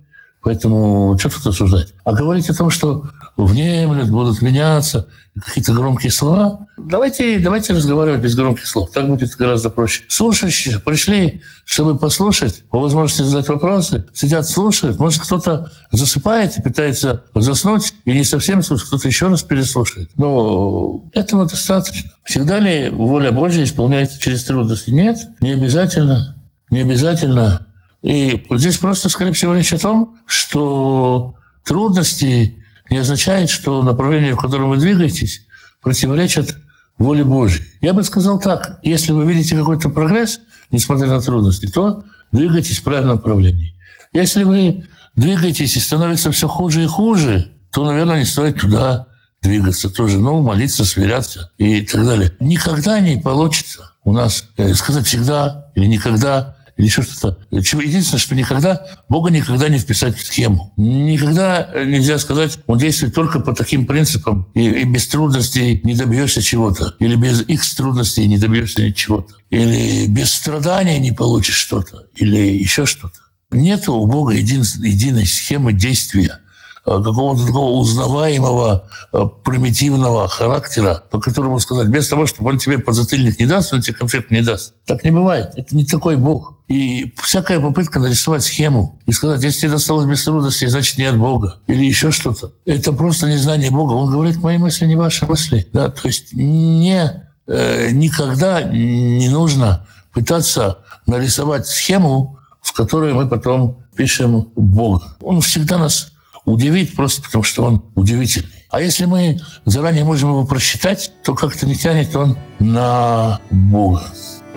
Поэтому 0.46 1.18
что 1.18 1.30
тут 1.30 1.48
осуждать? 1.48 1.96
А 2.04 2.14
говорить 2.14 2.52
о 2.52 2.54
том, 2.54 2.70
что 2.70 3.10
внемлют, 3.38 4.10
будут 4.10 4.42
меняться, 4.42 5.08
какие-то 5.46 5.74
громкие 5.74 6.12
слова, 6.12 6.68
давайте, 6.78 7.40
давайте 7.40 7.74
разговаривать 7.74 8.22
без 8.22 8.36
громких 8.36 8.66
слов. 8.66 8.92
Так 8.92 9.08
будет 9.08 9.36
гораздо 9.36 9.70
проще. 9.70 10.04
Слушающие 10.08 10.80
пришли, 10.80 11.42
чтобы 11.66 11.98
послушать, 11.98 12.64
по 12.70 12.80
возможности 12.80 13.24
задать 13.24 13.50
вопросы, 13.50 14.06
сидят, 14.14 14.48
слушают. 14.48 15.00
Может, 15.00 15.22
кто-то 15.22 15.72
засыпает 15.92 16.58
и 16.58 16.62
пытается 16.62 17.24
заснуть, 17.36 17.94
и 18.06 18.14
не 18.14 18.24
совсем 18.24 18.64
слушает, 18.64 18.88
кто-то 18.88 19.08
еще 19.08 19.28
раз 19.28 19.44
переслушает. 19.44 20.10
Но 20.16 21.04
этого 21.14 21.46
достаточно. 21.46 22.12
Всегда 22.24 22.60
ли 22.60 22.90
воля 22.90 23.32
Божья 23.32 23.64
исполняется 23.64 24.20
через 24.20 24.46
трудности? 24.46 24.92
Нет, 24.92 25.18
не 25.42 25.52
обязательно. 25.52 26.38
Не 26.70 26.82
обязательно 26.82 27.68
и 28.06 28.46
здесь 28.52 28.78
просто, 28.78 29.10
скорее 29.10 29.32
всего, 29.32 29.56
речь 29.56 29.74
о 29.74 29.80
том, 29.80 30.20
что 30.28 31.34
трудности 31.64 32.64
не 32.90 32.98
означает, 32.98 33.50
что 33.50 33.82
направление, 33.84 34.36
в 34.36 34.40
котором 34.40 34.70
вы 34.70 34.78
двигаетесь, 34.78 35.46
противоречит 35.82 36.58
воле 36.98 37.24
Божьей. 37.24 37.66
Я 37.82 37.94
бы 37.94 38.04
сказал 38.04 38.40
так, 38.40 38.80
если 38.84 39.12
вы 39.12 39.26
видите 39.26 39.56
какой-то 39.56 39.90
прогресс, 39.90 40.40
несмотря 40.72 41.08
на 41.08 41.22
трудности, 41.22 41.68
то 41.68 42.04
двигайтесь 42.32 42.80
в 42.80 42.84
правильном 42.84 43.18
направлении. 43.18 43.76
Если 44.14 44.44
вы 44.44 44.86
двигаетесь 45.16 45.76
и 45.76 45.80
становится 45.80 46.32
все 46.32 46.48
хуже 46.48 46.84
и 46.84 46.88
хуже, 46.88 47.52
то, 47.72 47.86
наверное, 47.86 48.20
не 48.20 48.26
стоит 48.26 48.62
туда 48.62 49.08
двигаться 49.42 49.90
тоже. 49.90 50.18
Ну, 50.18 50.42
молиться, 50.42 50.86
сверяться 50.86 51.52
и 51.58 51.82
так 51.82 52.06
далее. 52.06 52.32
Никогда 52.40 53.00
не 53.00 53.18
получится 53.18 53.92
у 54.04 54.14
нас 54.14 54.46
э, 54.58 54.74
сказать 54.74 55.06
всегда 55.06 55.72
или 55.76 55.86
никогда 55.86 56.55
или 56.78 56.86
еще 56.86 57.02
что-то. 57.02 57.38
Единственное, 57.52 58.20
что 58.20 58.36
никогда, 58.36 58.86
Бога 59.08 59.32
никогда 59.32 59.70
не 59.70 59.80
вписать 59.80 60.18
в 60.18 60.26
схему. 60.26 60.74
Никогда 60.78 61.70
нельзя 61.86 62.20
сказать, 62.20 62.60
он 62.68 62.78
действует 62.78 63.14
только 63.14 63.40
по 63.40 63.54
таким 63.54 63.86
принципам, 63.86 64.50
и, 64.54 64.68
и 64.68 64.84
без 64.84 65.08
трудностей 65.08 65.82
не 65.84 65.96
добьешься 65.96 66.42
чего-то, 66.42 66.96
или 67.00 67.16
без 67.16 67.42
их 67.42 67.64
трудностей 67.76 68.28
не 68.28 68.38
добьешься 68.38 68.92
чего-то, 68.94 69.36
или 69.50 70.08
без 70.08 70.34
страданий 70.34 71.00
не 71.00 71.12
получишь 71.12 71.56
что-то, 71.56 72.08
или 72.16 72.38
еще 72.38 72.86
что-то. 72.86 73.20
Нет 73.52 73.88
у 73.88 74.06
Бога 74.06 74.34
един, 74.34 74.62
единой 74.62 75.26
схемы 75.26 75.74
действия– 75.74 76.40
Э, 76.45 76.45
какого-то 76.86 77.46
такого 77.46 77.72
узнаваемого 77.80 78.88
э, 79.12 79.24
примитивного 79.44 80.28
характера, 80.28 81.04
по 81.10 81.20
которому 81.20 81.60
сказать, 81.60 81.88
без 81.88 82.08
того, 82.08 82.28
чтобы 82.28 82.52
он 82.52 82.60
тебе 82.60 82.78
подзатыльник 82.78 83.40
не 83.40 83.48
даст, 83.48 83.74
он 83.74 83.82
тебе 83.82 83.96
конфет 83.96 84.30
не 84.30 84.42
даст. 84.42 84.76
Так 84.86 85.04
не 85.04 85.12
бывает. 85.12 85.54
Это 85.56 85.76
не 85.76 85.86
такой 85.86 86.16
Бог. 86.16 86.54
И 86.68 87.14
всякая 87.22 87.60
попытка 87.60 88.00
нарисовать 88.00 88.44
схему 88.44 89.00
и 89.08 89.12
сказать, 89.12 89.44
если 89.44 89.62
тебе 89.62 89.72
досталось 89.72 90.06
без 90.06 90.24
трудностей, 90.24 90.68
значит, 90.68 90.98
не 90.98 91.06
от 91.06 91.18
Бога. 91.18 91.58
Или 91.68 91.86
еще 91.86 92.12
что-то. 92.12 92.54
Это 92.66 92.94
просто 92.94 93.28
незнание 93.28 93.72
Бога. 93.72 93.94
Он 93.94 94.12
говорит, 94.12 94.38
мои 94.38 94.58
мысли 94.58 94.86
не 94.86 94.96
ваши 94.96 95.26
мысли. 95.26 95.68
Да? 95.74 95.90
То 95.90 96.08
есть 96.08 96.34
не, 96.34 97.24
э, 97.48 97.90
никогда 97.92 98.62
не 98.62 99.30
нужно 99.30 99.88
пытаться 100.14 100.80
нарисовать 101.08 101.68
схему, 101.68 102.38
в 102.62 102.74
которой 102.74 103.14
мы 103.14 103.28
потом 103.28 103.80
пишем 103.96 104.50
Бога. 104.56 105.18
Он 105.22 105.42
всегда 105.42 105.78
нас 105.78 106.12
удивить 106.46 106.96
просто 106.96 107.22
потому, 107.22 107.44
что 107.44 107.64
он 107.64 107.84
удивительный. 107.96 108.50
А 108.70 108.82
если 108.82 109.06
мы 109.06 109.40
заранее 109.66 110.04
можем 110.04 110.30
его 110.30 110.46
просчитать, 110.46 111.12
то 111.24 111.34
как-то 111.34 111.66
не 111.66 111.76
тянет 111.76 112.16
он 112.16 112.38
на 112.60 113.40
Бога. 113.50 114.04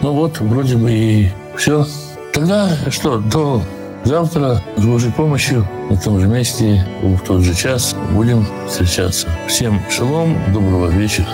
Ну 0.03 0.13
вот, 0.13 0.41
вроде 0.41 0.77
бы 0.77 0.91
и 0.91 1.29
все. 1.57 1.87
Тогда 2.33 2.71
что, 2.91 3.19
до 3.19 3.63
завтра 4.05 4.63
с 4.77 4.85
Божьей 4.85 5.13
помощью 5.13 5.69
на 5.91 5.97
том 5.97 6.21
же 6.21 6.27
месте, 6.27 6.87
в 7.03 7.19
тот 7.21 7.43
же 7.43 7.55
час 7.55 7.95
будем 8.13 8.47
встречаться. 8.69 9.29
Всем 9.49 9.81
шалом, 9.91 10.37
доброго 10.53 10.89
вечера. 10.89 11.29